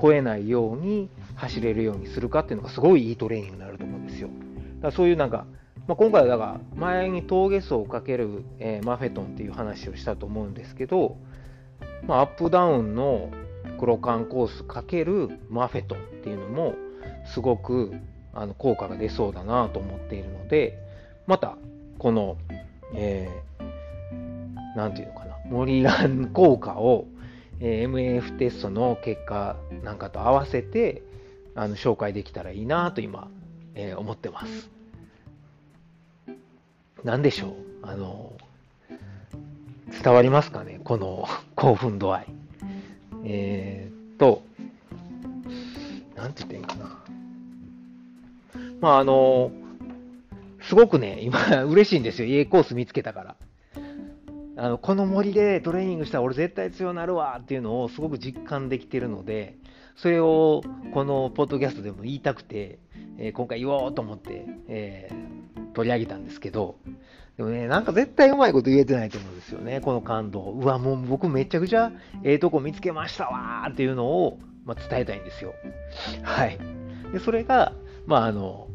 [0.00, 4.28] 超えないように走れるようにするかっていうのがすごいいいトレーニングになると思うんですよ。
[4.28, 4.34] だ
[4.82, 5.46] からそういうなんか、
[5.86, 11.16] まあ、今回はだから前に峠走をかける、えー、マフェトンっていう話をしたと思うんですけど、
[12.06, 13.30] まあ、アップダウンの
[13.82, 16.76] 黒缶コースかけるマフェトンっていうのも
[17.34, 17.92] すごく
[18.32, 20.78] あの効果が出そうだなと思っているので
[21.26, 21.56] また
[21.98, 22.36] この、
[22.94, 27.06] えー、ていうのかなモリラン効果を、
[27.58, 31.02] えー、MAF テストの結果なんかと合わせて
[31.56, 33.28] あの紹介できたらいいなと今、
[33.74, 34.70] えー、思ってます。
[37.02, 37.54] 何でしょう？
[37.82, 38.32] あの
[40.04, 40.80] 伝わりますかね？
[40.84, 42.41] この興奮度合い。
[43.24, 44.42] えー、っと、
[46.16, 46.98] なんて言っていいかな。
[48.80, 49.52] まあ、あの、
[50.62, 52.28] すごくね、今、 嬉しいんですよ。
[52.28, 53.36] 家コース見つけたから。
[54.54, 59.56] あのこの森でトレーニングしたら俺絶対強くなるわっていうのをすごく実感できてるので、
[59.96, 62.78] それをこのポッドキャストでも言いたくて、
[63.18, 66.76] えー、今回言おうと思って、えー、取り上げたんですけど、
[67.36, 70.40] でもね、なんか絶対うまいこと言えてないと思うんですよね、この感動。
[70.42, 71.92] うわ、もう僕めちゃくちゃ
[72.24, 75.54] ええとこ見つけましたわーっていうのを、まあ、伝えたいんですよ。
[76.22, 76.58] はい。
[77.12, 77.72] で、それが、
[78.06, 78.68] まあ、あの、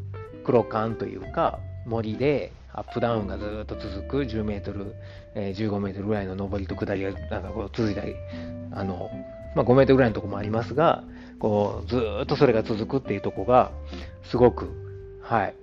[0.44, 4.94] 黒缶というか、森でアップダウンがずっと続く10メートル、
[5.34, 8.14] えー、15メートルぐらいの上りと下りがなんかこう続いたり、
[8.72, 9.10] あの、
[9.54, 11.04] まあ、5メートルぐらいのとこもありますが、
[11.38, 13.70] こう、ずっとそれが続くっていうとこが、
[14.24, 14.70] すごく、
[15.22, 15.54] はい、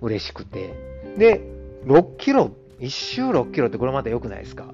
[0.00, 0.74] 嬉しくて。
[1.16, 1.40] で、
[1.84, 4.72] 6キロ、1周6キロってこれまた良くないですか？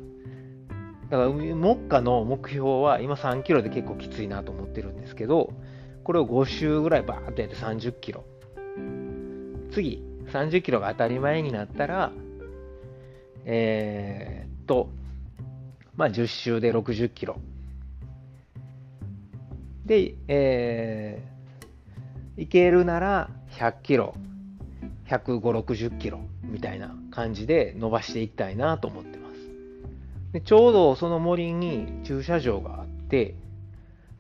[1.10, 1.54] だから、目
[1.88, 5.52] 下の目標は今3キロで結構きついなと思ってるんですけど、
[6.04, 8.24] これを5周ぐらいバーってやって30キロ。
[9.72, 12.12] 次、30キロが当たり前になったら、
[13.46, 14.90] えー、っと、
[15.96, 17.40] まあ10周で60キロ。
[19.86, 24.14] で、えー、いけるなら100キロ、
[25.08, 26.20] 150、60キロ。
[26.42, 29.34] みたいな感じで伸ばしていきたいなと思ってます。
[30.32, 33.34] でちょうどその森に駐車場があって、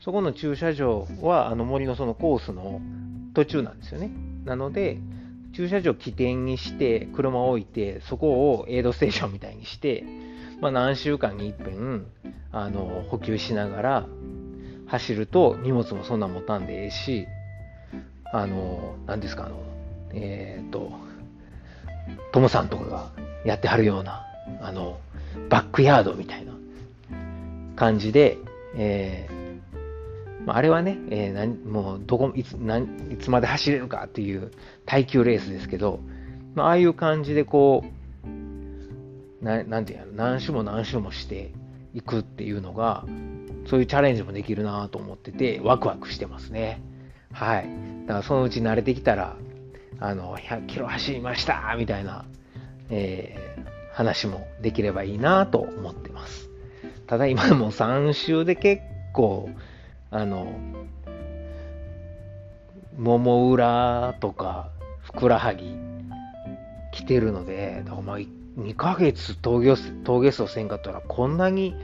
[0.00, 2.80] そこの駐車場はあの森のそのコースの
[3.34, 4.10] 途中なんですよね。
[4.44, 4.98] なので、
[5.54, 10.04] 駐車場起点にして、車を置いて、そこをエイドステーションみたいにして、
[10.60, 12.06] まあ、何週間に一遍
[12.52, 14.06] あの補給しながら
[14.86, 17.26] 走ると荷物もそんな持たんでええし、
[18.32, 19.56] あの、何ですか、あの、
[20.12, 20.92] えっ、ー、と、
[22.32, 23.10] トモさんとかが
[23.44, 24.24] やってはるような、
[24.60, 24.98] あの、
[25.48, 26.52] バックヤードみたいな
[27.76, 28.38] 感じで、
[28.74, 34.50] えー、あ、れはね、えー、もうどこいついつまで走れるかっていう
[34.86, 36.00] 耐久レースですけど、
[36.54, 41.52] まあ、ああいう感じでこう、ななんていうの、何種も何種もして
[41.94, 43.04] いくっていうのが、
[43.68, 46.80] そういうチャレンジもできるなと思ってて、ワクワクしてますね。
[47.32, 47.68] はい。
[48.06, 49.36] だからそのうち慣れてきたら、
[50.00, 52.24] あの、100キロ走りましたみたいな、
[52.90, 56.48] えー、話もできればいいなと思ってます。
[57.06, 58.82] ただ今も3週で結
[59.12, 59.50] 構、
[60.10, 60.52] あの、
[62.98, 64.70] もも裏とか、
[65.02, 65.74] ふくらはぎ
[66.92, 69.74] 来てるので、だからまあ2ヶ月峠
[70.04, 71.74] 峠走せんかったらこんなに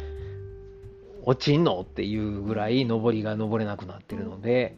[1.23, 1.81] 落ちんの？
[1.81, 4.77] っていうぐらい登りが登れなくなってるので、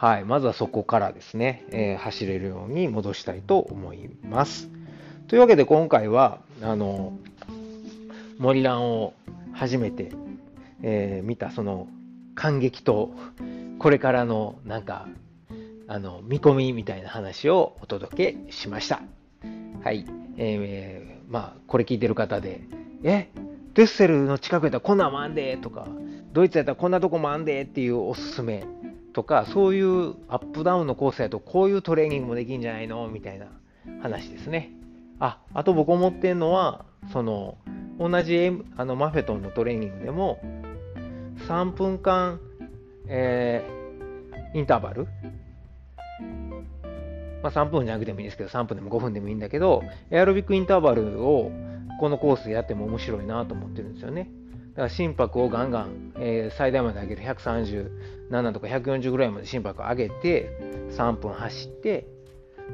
[0.00, 4.70] はい、まずはそこからですね、えー、走れるように戻したいと思います。
[5.28, 7.18] というわけで今回は、あの、
[8.38, 9.12] 森蘭を
[9.52, 10.10] 初めて、
[10.80, 11.86] えー、見たその
[12.34, 13.10] 感激と、
[13.78, 15.06] これからのなんか、
[15.86, 19.02] あの、見込みみたいな話をお届けしました。
[19.84, 20.06] はい。
[20.38, 22.62] えー、まあ、これ聞いてる方で、
[23.02, 23.28] え、
[23.74, 25.86] デュッセルの近くやったらこんなんもあんでとか、
[26.32, 28.64] ドイツやったらこんなとこもあんでっていうおすすめ
[29.12, 33.46] とか、そういうアップダウンのコースやとこういうトレーニングもできんじゃないのみたいな
[34.02, 34.70] 話ですね。
[35.18, 37.58] あ、あと僕思ってんのは、その、
[37.98, 40.40] 同じあのマフェトンのトレーニングでも、
[41.48, 42.40] 3分間、
[43.06, 45.06] えー、インターバル
[47.42, 51.50] まあ、3分じゃなくてもいいんですけど、3分でも5分でもいいんだけど、エアロビックインターバルを
[51.98, 54.30] このコースでやっても面白いなと思ってるんですよね。
[54.80, 60.56] だから心拍をガンガン、えー、最大まで上げる137とか140ぐらいまで心拍を上げて
[60.92, 62.06] 3分走って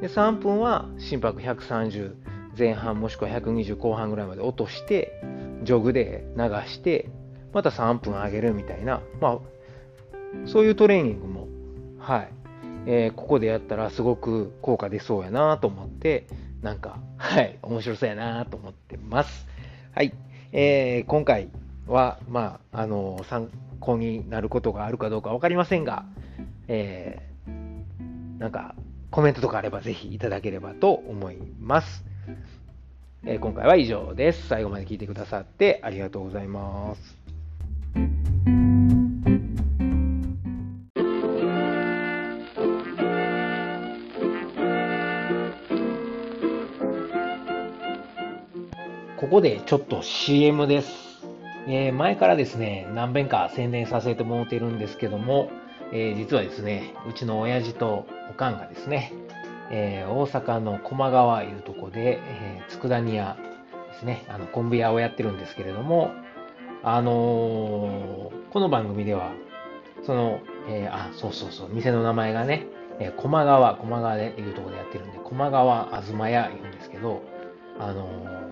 [0.00, 2.14] で3分は心拍130
[2.56, 5.20] 前半もしくは120後半ぐらいまで落として
[5.64, 7.10] ジョグで流して
[7.52, 9.38] また3分上げるみたいな、まあ、
[10.46, 11.48] そういうトレーニングも、
[11.98, 12.32] はい
[12.86, 16.28] えー、ここでやったらすごく効果出そうやなと思って
[16.62, 19.48] なんか、はい、面白そうやなと思ってます。
[19.92, 20.14] はい、
[20.52, 21.48] えー、今回
[21.86, 26.04] は、まあ、あの、参考になることがあるかどうか分かりませんが、
[26.68, 28.74] えー、なんか、
[29.10, 32.04] コメントとかあればぜひいただければと思います。
[33.24, 34.46] えー、今回は以上です。
[34.48, 37.16] 最後まで聞いてくださってありがとうございます。
[49.16, 51.05] ここでちょっと CM です。
[51.68, 55.50] えー、前からですね、何遍か宣伝させてもらってるんですけども、
[55.92, 59.12] えー、実はですね、うちの親父とおかんがですね、
[59.70, 63.36] えー、大阪の駒川いうとこで、えー、佃煮屋
[63.92, 66.12] ですね、あの、昆布屋をやってるんですけれども、
[66.84, 69.32] あのこの番組では、
[70.04, 72.66] その、えあ、そうそうそう、店の名前がね、
[73.00, 77.22] え駒川、駒川でいうとこでやってるんで、駒川あずま屋言うんですけど、
[77.80, 78.45] あの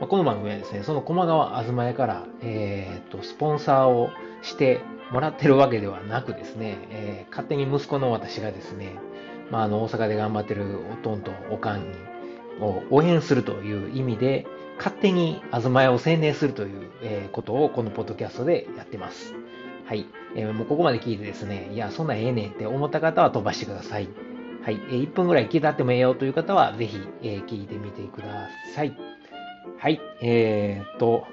[0.00, 4.10] まあ、この番組はですね、その駒川あずま屋から、えー、と、スポンサーを
[4.42, 4.80] して
[5.10, 8.96] もらってるわけではなくですね、えー、勝手に息子の私がですね、
[9.50, 11.88] まあ、あの、大阪で頑張ってるおとんとおかんに、
[12.60, 14.46] を応援するという意味で、
[14.78, 19.34] 勝手にあずま屋を宣伝するという、え、ことをこのポッドキャストでやってます。
[19.84, 20.06] はい。
[20.34, 24.08] えー、もうここまで聞いてですね、いや、そんなんええねんって思った方は飛ばしてください。
[24.62, 24.80] はい。
[24.88, 28.96] えー、1分ぐらい聞いたってもええよという方は、ぜひ、えー、聞いてみてください。
[29.78, 31.26] はい、えー、っと、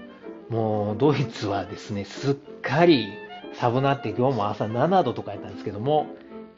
[0.49, 3.07] もうドイツはですね、すっかり
[3.53, 6.07] 寒なって今日も朝7度とかやったんですけども、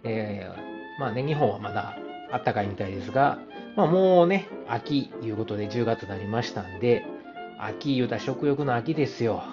[0.03, 1.97] えー、まあね、日本はまだ
[2.31, 3.39] 暖かいみたいですが、
[3.75, 7.05] まあもうね、秋いうことで10月になりましたんで、
[7.59, 9.43] 秋言うたら食欲の秋ですよ。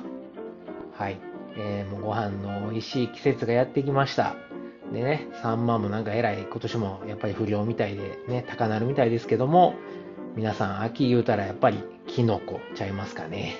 [0.94, 1.20] はい。
[1.56, 4.36] えー、もうご飯の美味しい季節がやってきました。
[4.92, 9.74] でね、サンマもなんか偉い、今年もやっぱり不良みたいでね、高なるみたいですけども、
[10.36, 13.56] 皆さん秋言うたらやっぱりキノコちゃいますかね。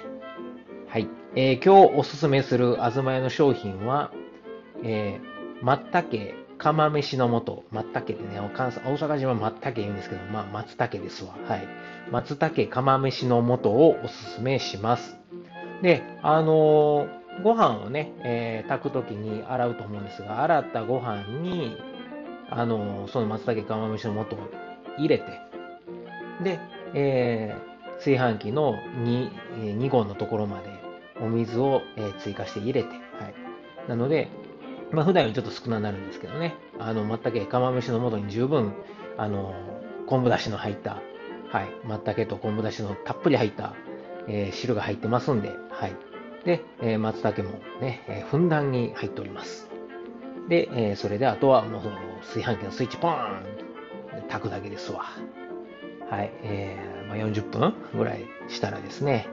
[0.89, 1.09] はい。
[1.35, 4.13] えー、今日おすすめするあずま屋の商品は、
[4.83, 7.65] えー、まったけ釜飯の素。
[7.71, 11.35] まったけってね、大阪人はまったけ言うんですけど、まあ、松茸ですわ。
[11.47, 11.69] はい。
[12.11, 15.17] 松茸釜飯の素をおすすめします。
[15.83, 21.77] で、あのー、ご飯をね、えー、炊くときに洗うと思うんですが、洗ったご飯に、
[22.51, 24.39] あのー、その松茸釜飯の素を
[24.99, 25.25] 入れて、
[26.43, 26.61] で、
[26.95, 28.75] えー、炊飯器の
[29.05, 30.71] 2, 2号のところまで
[31.21, 32.99] お水を、え追加して入れて、はい。
[33.89, 34.29] なので、
[34.93, 38.73] まあ、普段よりちょっと少なくなるんですけどね、あの、まったけ釜飯の素に十分、
[39.17, 39.55] あの、
[40.07, 41.03] 昆布だしの入った、
[41.51, 43.75] はい、まったけと昆布だしのたっぷり入った、
[44.29, 45.97] えー、汁が入ってますんで、はい。
[46.45, 49.69] で、えー、松茸もね、えー、ふんだんに入っております。
[50.49, 51.83] で、えー、それであとはもう
[52.23, 53.59] 炊飯器のスイッチポーン
[54.29, 55.05] 炊くだけですわ。
[56.11, 56.33] はい。
[56.43, 59.29] えー、まあ、40分ぐらいしたらですね、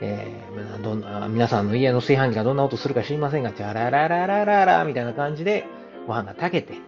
[0.00, 5.66] えー、どんな、皆さんの家の炊飯器がどんな音するか知りませんが、チャララララララみたいな感じで、
[6.06, 6.78] ご飯が炊けて、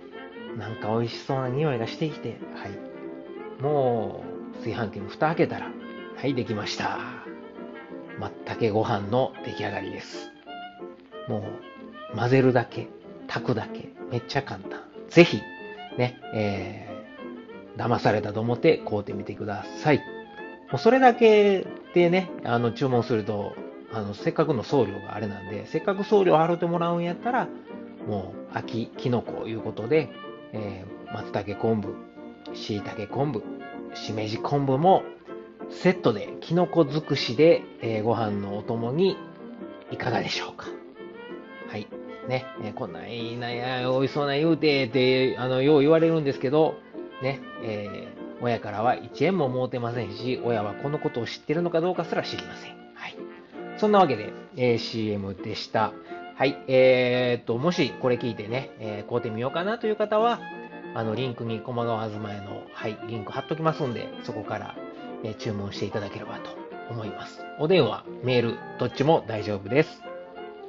[0.57, 3.63] なんか美味しそうな匂いがしてきて、はい。
[3.63, 4.25] も
[4.55, 5.71] う、炊飯器の蓋開けたら、
[6.17, 6.99] はい、できました。
[8.19, 10.31] まったけご飯の出来上がりです。
[11.29, 11.45] も
[12.13, 12.89] う、混ぜるだけ、
[13.27, 14.81] 炊くだけ、めっちゃ簡単。
[15.09, 15.41] ぜひ、
[15.99, 17.02] ね、えー、
[17.77, 19.99] 騙されたと思って買うてみてください。
[20.71, 23.55] もうそれだけでね、あの、注文すると、
[23.93, 27.49] あの、せっかくの送料があれなんで、せっかく送料払ってもらうんやったら、
[28.07, 30.11] もう、秋、きのこいうことで、
[30.53, 31.95] えー、松茸昆布、
[32.55, 33.43] 椎茸昆布、
[33.95, 35.03] しめじ昆布も、
[35.71, 39.17] セットで、きのこ尽くしで、えー、ご飯のお供に、
[39.91, 40.67] いかがでしょうか。
[41.69, 41.87] はい。
[42.29, 46.77] ね、えこんないいなや、美味しそうな言うて、って、あの、よう言われるんですけど、
[47.23, 52.73] ね、えー、親からは1円ももうてませんし、親はこのことを知ってるのかどうかすら知りません。
[52.95, 53.17] はい。
[53.79, 55.93] そんなわけで、えー、CM でした。
[56.37, 56.63] はい。
[56.67, 60.41] えー、っと、もしこれ聞いてね、えー、買うてみようかなという方は、
[60.95, 64.77] あの、リンクに駒川あずまへの、はい、リンク貼っときますんで、そこから、
[65.25, 66.51] え、注文していただければと
[66.91, 67.45] 思います。
[67.59, 70.03] お電話、メール、どっちも大丈夫です。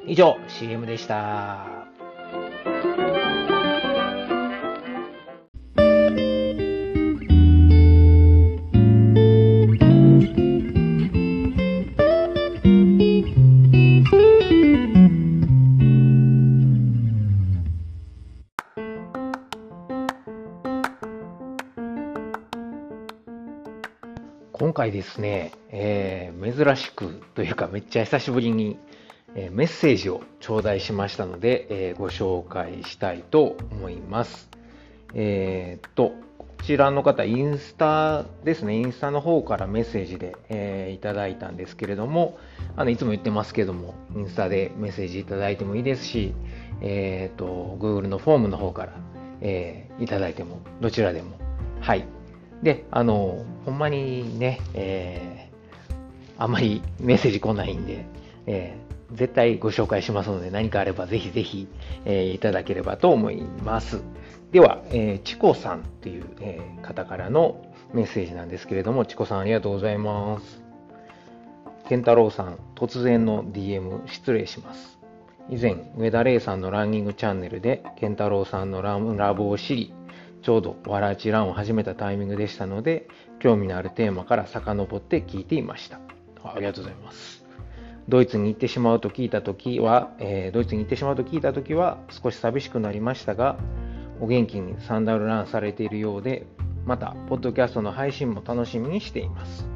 [0.06, 1.73] 以上、CM でした。
[24.84, 28.78] 回ですね、えー、珍しくというかめっちゃ久しぶりに
[29.36, 34.48] えメッセージを頂戴しましたので、えご紹介したいと思います。
[35.16, 42.38] えー、っと、こちらの方、インスタですね、インスタの方からメッセージで、えー、いただいたんですけれども、
[42.76, 46.36] あのいつも言ってますけども、インスタでメッセージいただいてもいいですし、
[46.82, 48.94] えー、っと、Google のフォームの方から、
[49.42, 51.40] えー、いただいても、どちらでも。
[51.82, 52.06] はい。
[52.64, 55.94] で、あの、ほんまにね、えー、
[56.38, 58.06] あんまりメッセージ来ないんで、
[58.48, 61.68] えー、絶対ご紹介しますので、何かあればぜひぜひ、
[62.06, 64.02] えー、いただければと思います。
[64.52, 70.64] では、えー、チコさんっていう、えー、方からのメッセージなんですけれども、チコさんありがとうございます。
[71.90, 74.98] 健太郎さん、突然の DM 失礼します。
[75.50, 79.94] 以前、上田玲さんのランニングチャンネルで、健太郎さんのララブを知り、
[80.44, 83.08] ちょうどわらちランを始めたタイミングでしたので、
[83.40, 86.00] 興味のあるテーマから遡って聞いていました。
[86.44, 87.46] ありがとうございます。
[88.10, 93.58] ドイツに行ってしまうと聞いたときは、えー、ドイツに行ってしまうと聞いたときは少し寂しくなりましたが、
[94.20, 96.46] お元気にサンダルランされているようで、
[96.86, 99.70] また、ポッドキャストの配信も楽しみにしています。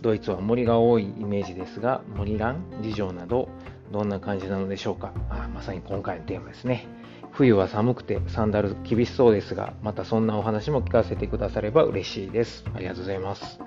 [0.00, 3.50] ドイツは森が多いイメージですが、森ラン、事情など、
[3.92, 5.12] どんな感じなのでしょうか。
[5.28, 6.86] あまさに今回のテーマですね。
[7.40, 12.66] 冬は寒くてサンダル厳しそうですが、またそんなお話も聞かせてくだされば嬉しいです。
[12.74, 13.58] ありがとうございます。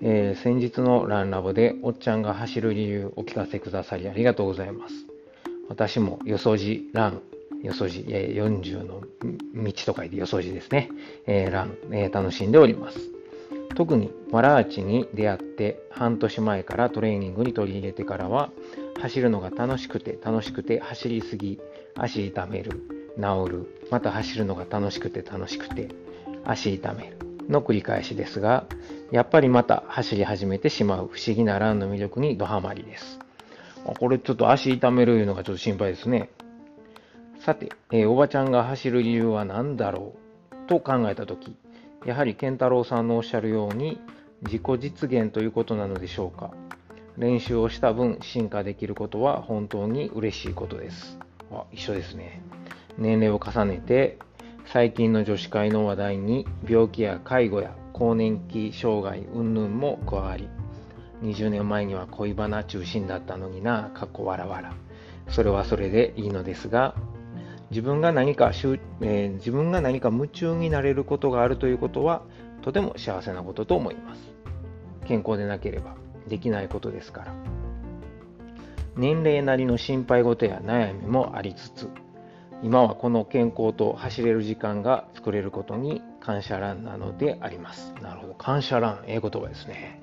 [0.00, 4.94] えー、先日のランラボでおっちゃんが走る理由お聞かせくださりありがとうございます。
[5.68, 7.20] 私もよそじラン、
[7.64, 10.90] よそじ、え、40の道と書いてよそじですね、
[11.26, 13.00] えー、ラン、えー、楽しんでおります。
[13.74, 18.50] 特にワラーチに出会って半年前からトレーニングに取り入れてからは
[19.00, 21.58] 走るのが楽しくて楽しくて走りすぎ
[21.94, 22.82] 足痛める
[23.16, 25.88] 治るまた走るのが楽しくて楽しくて
[26.44, 27.18] 足痛める
[27.48, 28.66] の繰り返しですが
[29.10, 33.18] やっぱりまた走り始めてしまう不思議なランの魅力にドハマりです。
[33.98, 36.30] これちょっと足痛めるいうのがちょっと心配ですね。
[37.40, 40.14] さて、えー、おばちゃんが走る理由は何だろ
[40.52, 41.56] うと考えたとき、
[42.04, 44.00] やはり健太郎さんのおっしゃるように
[44.42, 46.52] 自己実現ということなのでしょうか。
[47.16, 51.18] 練習をした分進化できることは本当に嬉しいことです。
[51.50, 52.42] あ一緒ですね。
[52.98, 54.18] 年齢を重ねて
[54.66, 60.48] 最近の女子会の話題に病気や介護や更年期障害云々も加わり
[61.22, 64.74] 20年前には恋バナ中心だったのになかっこわらわら。
[65.28, 66.94] それはそれでいいのですが
[67.70, 72.22] 自分が何か、えー、自分が何か夢中になれることがあるということは
[72.62, 74.32] とても幸せなことと思います。
[75.06, 75.94] 健康でなければ
[76.28, 77.59] できないことですから。
[79.00, 81.88] 年齢なりの心配事や悩みもありつつ
[82.62, 87.94] 今はこの健康と走れる時間が作れることに感謝欄なのであります。
[88.02, 88.34] なるほど。
[88.34, 90.02] 感謝欄、ええ言葉ですね。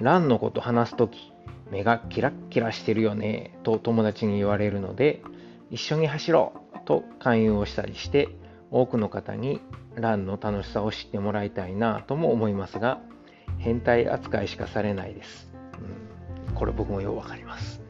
[0.00, 1.32] 欄のこと話すとき、
[1.70, 5.22] 目がキラッキラしてるよね、と友達に言われるので、
[5.70, 8.28] 一緒に走ろうと勧誘をしたりして、
[8.72, 9.60] 多くの方に
[9.94, 13.00] ランの楽しさを知ってもらいたいなとも思いますが、
[13.58, 15.48] 変態扱いしかされないです。
[16.48, 17.81] うん、これ僕もようわかります。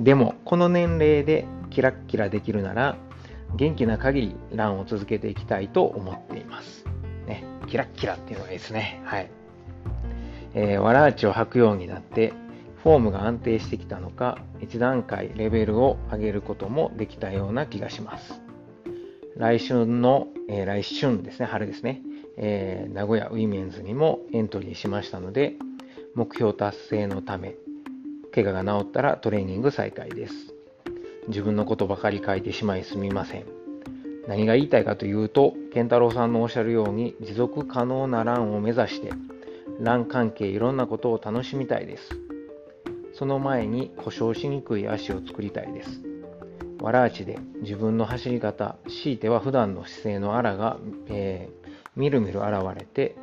[0.00, 2.96] でも、この年齢でキラッキラできるなら、
[3.54, 6.86] 元気な限りランを続けていきたいと思っています。
[7.26, 9.02] ね、キラッキラっていうのがいいですね。
[9.04, 9.30] はい。
[10.54, 12.32] えー、わらあちを履くようになって、
[12.82, 18.40] フォームが安定してきたのか、一段階レベルを上げることもできたような気がします。
[19.36, 22.00] 来春の、えー、来春ですね、春ですね、
[22.38, 25.56] えー、名古屋ウィメンズにもエントリーしましたので、
[26.14, 27.56] 目標達成のため、
[28.32, 30.34] 怪我が治ったらトレーニング再開です。
[31.28, 33.44] 自分のことばかり書いてしまいすみません。
[34.28, 39.10] 何が言いたいかというと、健太郎さんのおっしゃるように持続可能なランを目指して、
[39.80, 42.10] ラン関係いろんなことを楽しみたいです。
[43.12, 46.02] その前に故障しにくい足を作りたいです。
[46.80, 50.78] わらあちで自分の走り方、強いては普段の姿勢のあらが、
[51.08, 53.16] えー、みるみる現れて、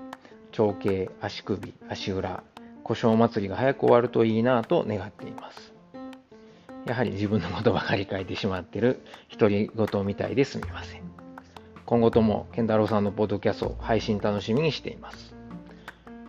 [0.51, 2.43] 長径、足首、足裏、
[2.88, 5.73] 故障祭りが早く終わるといいなと願っています。
[6.85, 9.01] やはり自分のことばかり書いてしまってる
[9.38, 11.01] 独り言みたいですみません。
[11.85, 15.35] 今後とも健太郎さんのポッドキャスト配信楽しみにしています。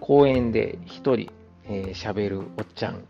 [0.00, 1.30] 公園で一人
[1.68, 3.04] 喋、えー、るおっちゃん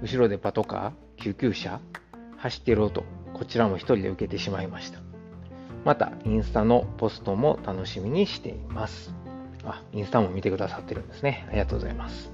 [0.00, 1.80] 後ろでパトカー、救急車、
[2.36, 5.00] 走ってる音、こちらも一人で受けてしまいました。
[5.84, 9.14] また、インスタのポストも楽しみにしています。
[9.64, 11.44] あ、インスタも見てくださってるんですね。
[11.48, 12.33] ありがとうございます。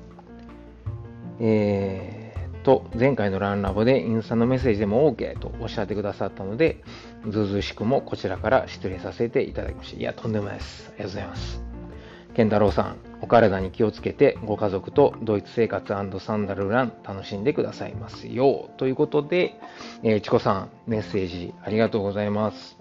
[1.40, 6.82] えー、と、前回のランラボでインスタのメッセージでも OK とおっしゃってくださったので、
[7.28, 10.00] ずうずうしくもこちらから失礼させていただきました。
[10.00, 10.88] いや、とんでもないです。
[10.88, 11.62] ありがとうございます。
[12.34, 18.70] 健太郎さん、お体に気をつけてご家族とドイツ生活サンダルラン楽しんでくださいますよ。
[18.76, 19.58] ということで、
[20.02, 22.78] えー、チコさん、メッセージありがとうございます。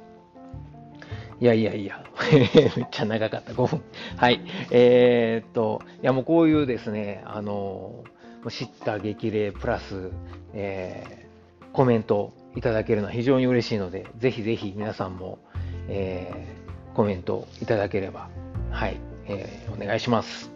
[1.39, 2.03] いやいやいや、
[2.75, 3.81] めっちゃ長かった、5分。
[4.17, 4.41] はい。
[4.71, 8.03] えー、っと、いやもうこういうですね、あの、
[8.49, 10.11] 知った激励プラス、
[10.53, 15.39] えー、コメントいただけるのは非常に嬉しいので、ぜひぜひ皆さんも、
[15.87, 18.29] えー、コメントいただければ、
[18.71, 20.51] はい、えー、お願いします。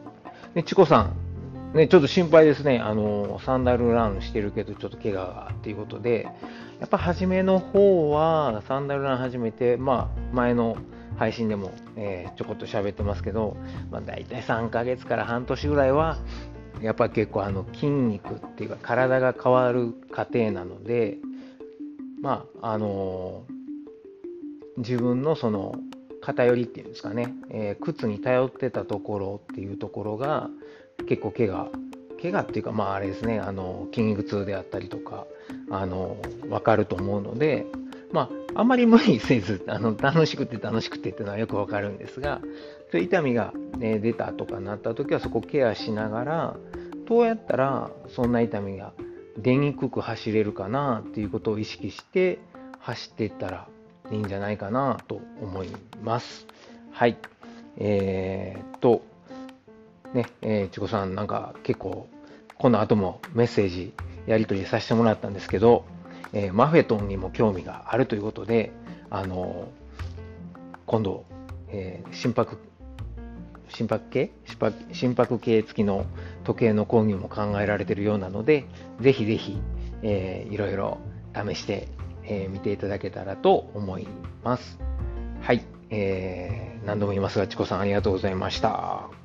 [0.53, 1.11] で、チコさ
[1.73, 2.79] ん、ね、ちょっと心配ですね。
[2.79, 6.27] あの、サンダルランしてるけど、ちょっと怪我がっていうことで、
[6.79, 10.77] やっぱ初めの方は、サンダルラン始めて、まあ、前の
[11.17, 13.57] 配信でも、えー、ちょこっと喋ってますけど、
[13.89, 16.17] まあ、大体3ヶ月から半年ぐらいは、
[16.81, 21.17] やっぱ結構あの筋肉っていうか体が変わる過程なので、
[22.21, 23.45] まあ、あの、
[24.77, 25.75] 自分のその
[26.21, 30.49] 偏りっていうんですかね、えー、靴に頼ってたところっていうところが
[31.07, 31.69] 結構怪我
[32.21, 33.39] 怪我っていうかまああれですね。
[33.39, 35.25] あの筋肉痛であったりとか
[35.69, 36.15] あの
[36.47, 37.65] 分かると思うので
[38.13, 42.39] まああんまり無理せずあの楽しくて楽しくてっていうのはよく分かるんですが
[42.93, 46.57] そういう痛みが、ね、出たとかなった時はそこケアしながら
[47.07, 48.93] どうやったらそんな痛みが
[49.35, 52.37] 出にくく走れるかなっていうことを意識して
[52.77, 53.67] 走っていったら
[54.11, 55.69] いいんじゃないかなと思い
[56.03, 56.45] ます。
[56.91, 57.17] はい。
[57.77, 59.01] えー、っと、
[60.13, 62.07] ね、えー、ちこさんなんか結構、
[62.59, 63.91] この後もメッセージ
[64.27, 65.85] やり取りさせてもらったんですけど、
[66.31, 68.71] えー、マフェトンにも興味があるということで、
[69.09, 69.69] あの
[70.85, 71.25] 今度、
[71.69, 72.72] えー、心拍、
[73.73, 74.31] 心拍計
[74.91, 76.05] 心拍計付きの
[76.43, 78.65] 時計の購入も考えられているようなので、
[79.01, 79.57] ぜひぜひ、
[80.01, 80.99] えー、いろいろ
[81.35, 81.87] 試して
[82.25, 84.07] えー、見ていただけたらと思い
[84.43, 84.79] ます。
[85.41, 85.63] はい。
[85.89, 89.22] えー、何度も言いますが、チコさんありがとうございました。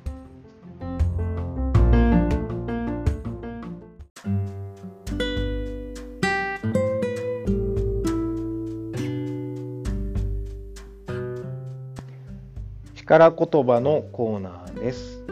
[13.09, 15.23] 力言葉のコーナーです。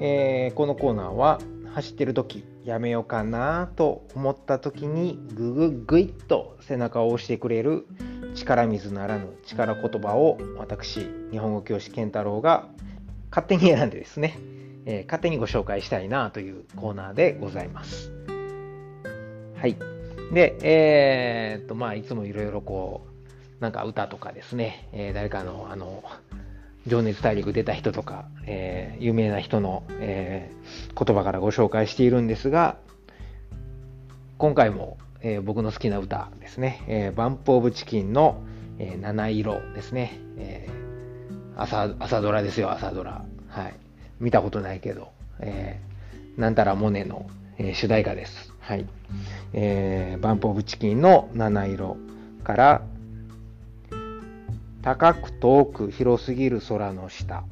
[0.00, 1.38] えー、このコーナーは
[1.74, 7.86] 走ってる時やめようかなと思った時にぐぐぐいっと背中を押してくれる
[8.34, 12.66] 力水ならぬ力言葉を私日本語教師健太郎が
[13.30, 14.36] 勝手に選んでですね、
[14.84, 18.10] えー、勝手にご紹介したいなというコーナーでございます。
[19.54, 19.76] はい。
[20.34, 23.06] で、えー、っと、まあ、いつもいろいろこ
[23.60, 26.02] う、なんか歌とかですね、えー、誰かの、あの、
[26.86, 32.76] 情熱大陸出た人とか、えー、有名な人の、えー、言葉からご紹介しているんですが、
[34.38, 38.42] 今回も、えー、僕の好きな歌ですね、えー、バンプオブチキンの、
[38.78, 43.24] えー、七色ですね、えー、朝、朝ドラですよ、朝ドラ。
[43.48, 43.74] はい。
[44.18, 47.28] 見たことないけど、えー、なんたらモネの、
[47.58, 48.52] えー、主題歌です。
[48.58, 48.86] はい。
[49.52, 51.96] えー、バンプオブチキンの七色
[52.42, 52.82] から、
[54.82, 57.44] 高く遠く広すぎる空の下。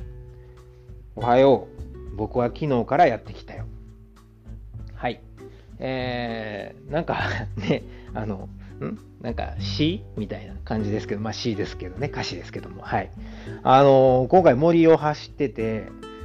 [1.15, 1.69] おはよ
[2.13, 2.17] う。
[2.17, 3.67] 僕は昨日からやってきたよ。
[4.97, 5.21] はい。
[5.79, 7.21] えー、なんか
[7.57, 8.49] ね、あの、
[8.81, 8.99] ん？
[9.21, 10.03] なんか詩？
[10.17, 13.11] みたいな感じですけど、まあ詩ですけどね、歌詞ですけども、はい。
[13.63, 15.85] あのー、今回森を走ってて、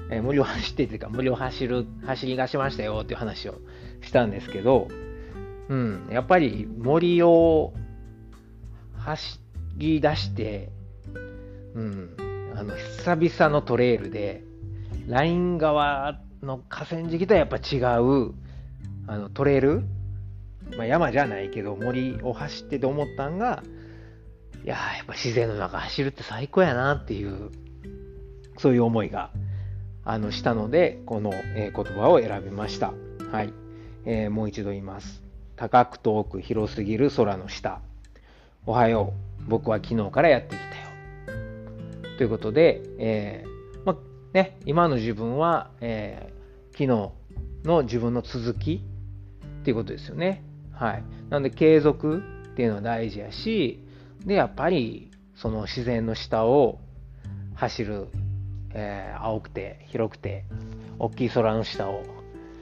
[0.10, 3.60] えー、森を走っててか、森を走る、走り出しましたよっていう話を
[4.02, 4.88] したんですけど、
[5.70, 7.74] うん、やっぱり森を
[8.98, 9.40] 走
[9.78, 10.74] り出して、
[11.76, 14.44] うん、あの、久々のトレイルで、
[15.08, 18.34] ライン側の河川敷とはやっぱ違う、
[19.08, 19.84] あの、トレイル、
[20.78, 23.62] まあ、山じゃないけど森を走ってて思ったんが、
[24.64, 27.52] いややっぱ自然の中走るって最高やなっていう、
[28.58, 29.30] そういう思いが、
[30.06, 32.94] あの、したので、この、え、言葉を選びました。
[33.32, 33.54] はい。
[34.06, 35.24] えー、もう一度言います。
[35.56, 37.82] 高く遠く広すぎる空の下。
[38.66, 39.50] おはよう。
[39.50, 40.75] 僕は昨日からやってきた。
[42.18, 43.98] ということで、えー、ま
[44.34, 48.84] ね、今の自分は、えー、昨日の自分の続き
[49.62, 50.44] っていうことですよね。
[50.72, 51.04] はい。
[51.30, 53.84] なので、継続っていうのは大事やし、
[54.26, 56.80] で、やっぱり、その自然の下を
[57.56, 58.08] 走る、
[58.74, 60.46] えー、青くて広くて
[61.00, 62.04] 大きい空の下を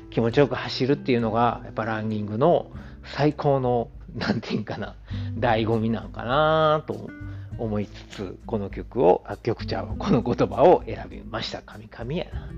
[0.10, 2.72] 気持ちよく走るっていうのが、やっぱランニングの
[3.04, 4.96] 最高の、なんていうんかな、
[5.38, 7.10] 醍醐味なのかなと
[7.64, 11.62] 思いつつ、この曲を、あ、曲ちゃう、この言葉を選びました。
[11.62, 12.50] 神々やな。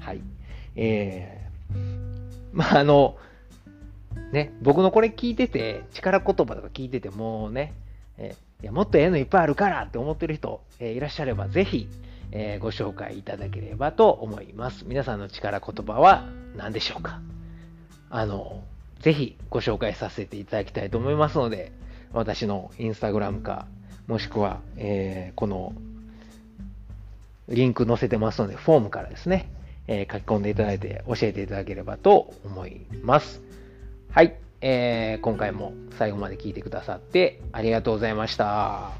[0.00, 0.20] はい。
[0.76, 1.76] えー、
[2.52, 3.16] まあ、あの、
[4.32, 7.74] ね、僕のこれ聞いてて、力言葉とか聞いててもうね、
[8.18, 11.88] えー、いやもっとええのいっぱいあるからって思ってる人、えー、いらっしゃれば、ぜひ、
[12.30, 14.84] えー、ご紹介いただければと思います。
[14.86, 17.20] 皆さんの力言葉は何でしょうか？
[18.08, 18.62] あの、
[19.00, 21.72] ぜひご紹介させていただきたいと思いますので、
[22.12, 23.66] 私のインスタグラムか、
[24.12, 25.72] もしくは、えー、この
[27.48, 29.48] リンク載せてますので、フォームからですね、
[29.86, 33.40] えー、書き込んでいただいて教えていただければと思います。
[34.10, 38.90] はい、えー、今回も最後まで聞いてくださってありがとうございました。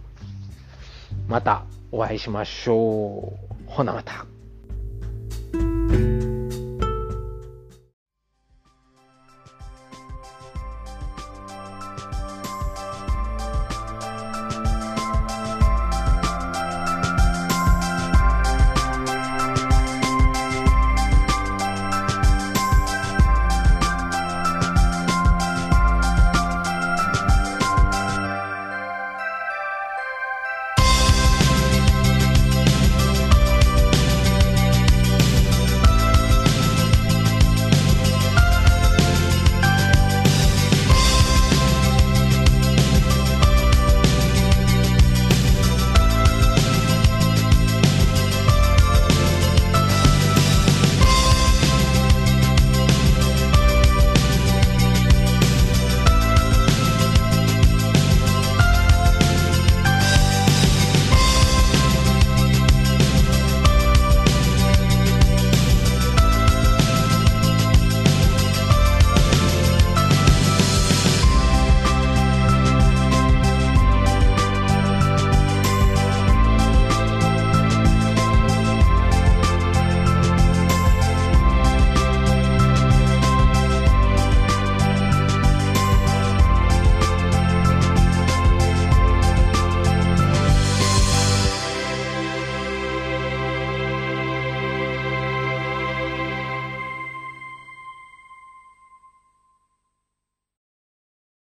[1.28, 3.34] またお会いしましょ
[3.68, 3.70] う。
[3.70, 4.31] ほなまた。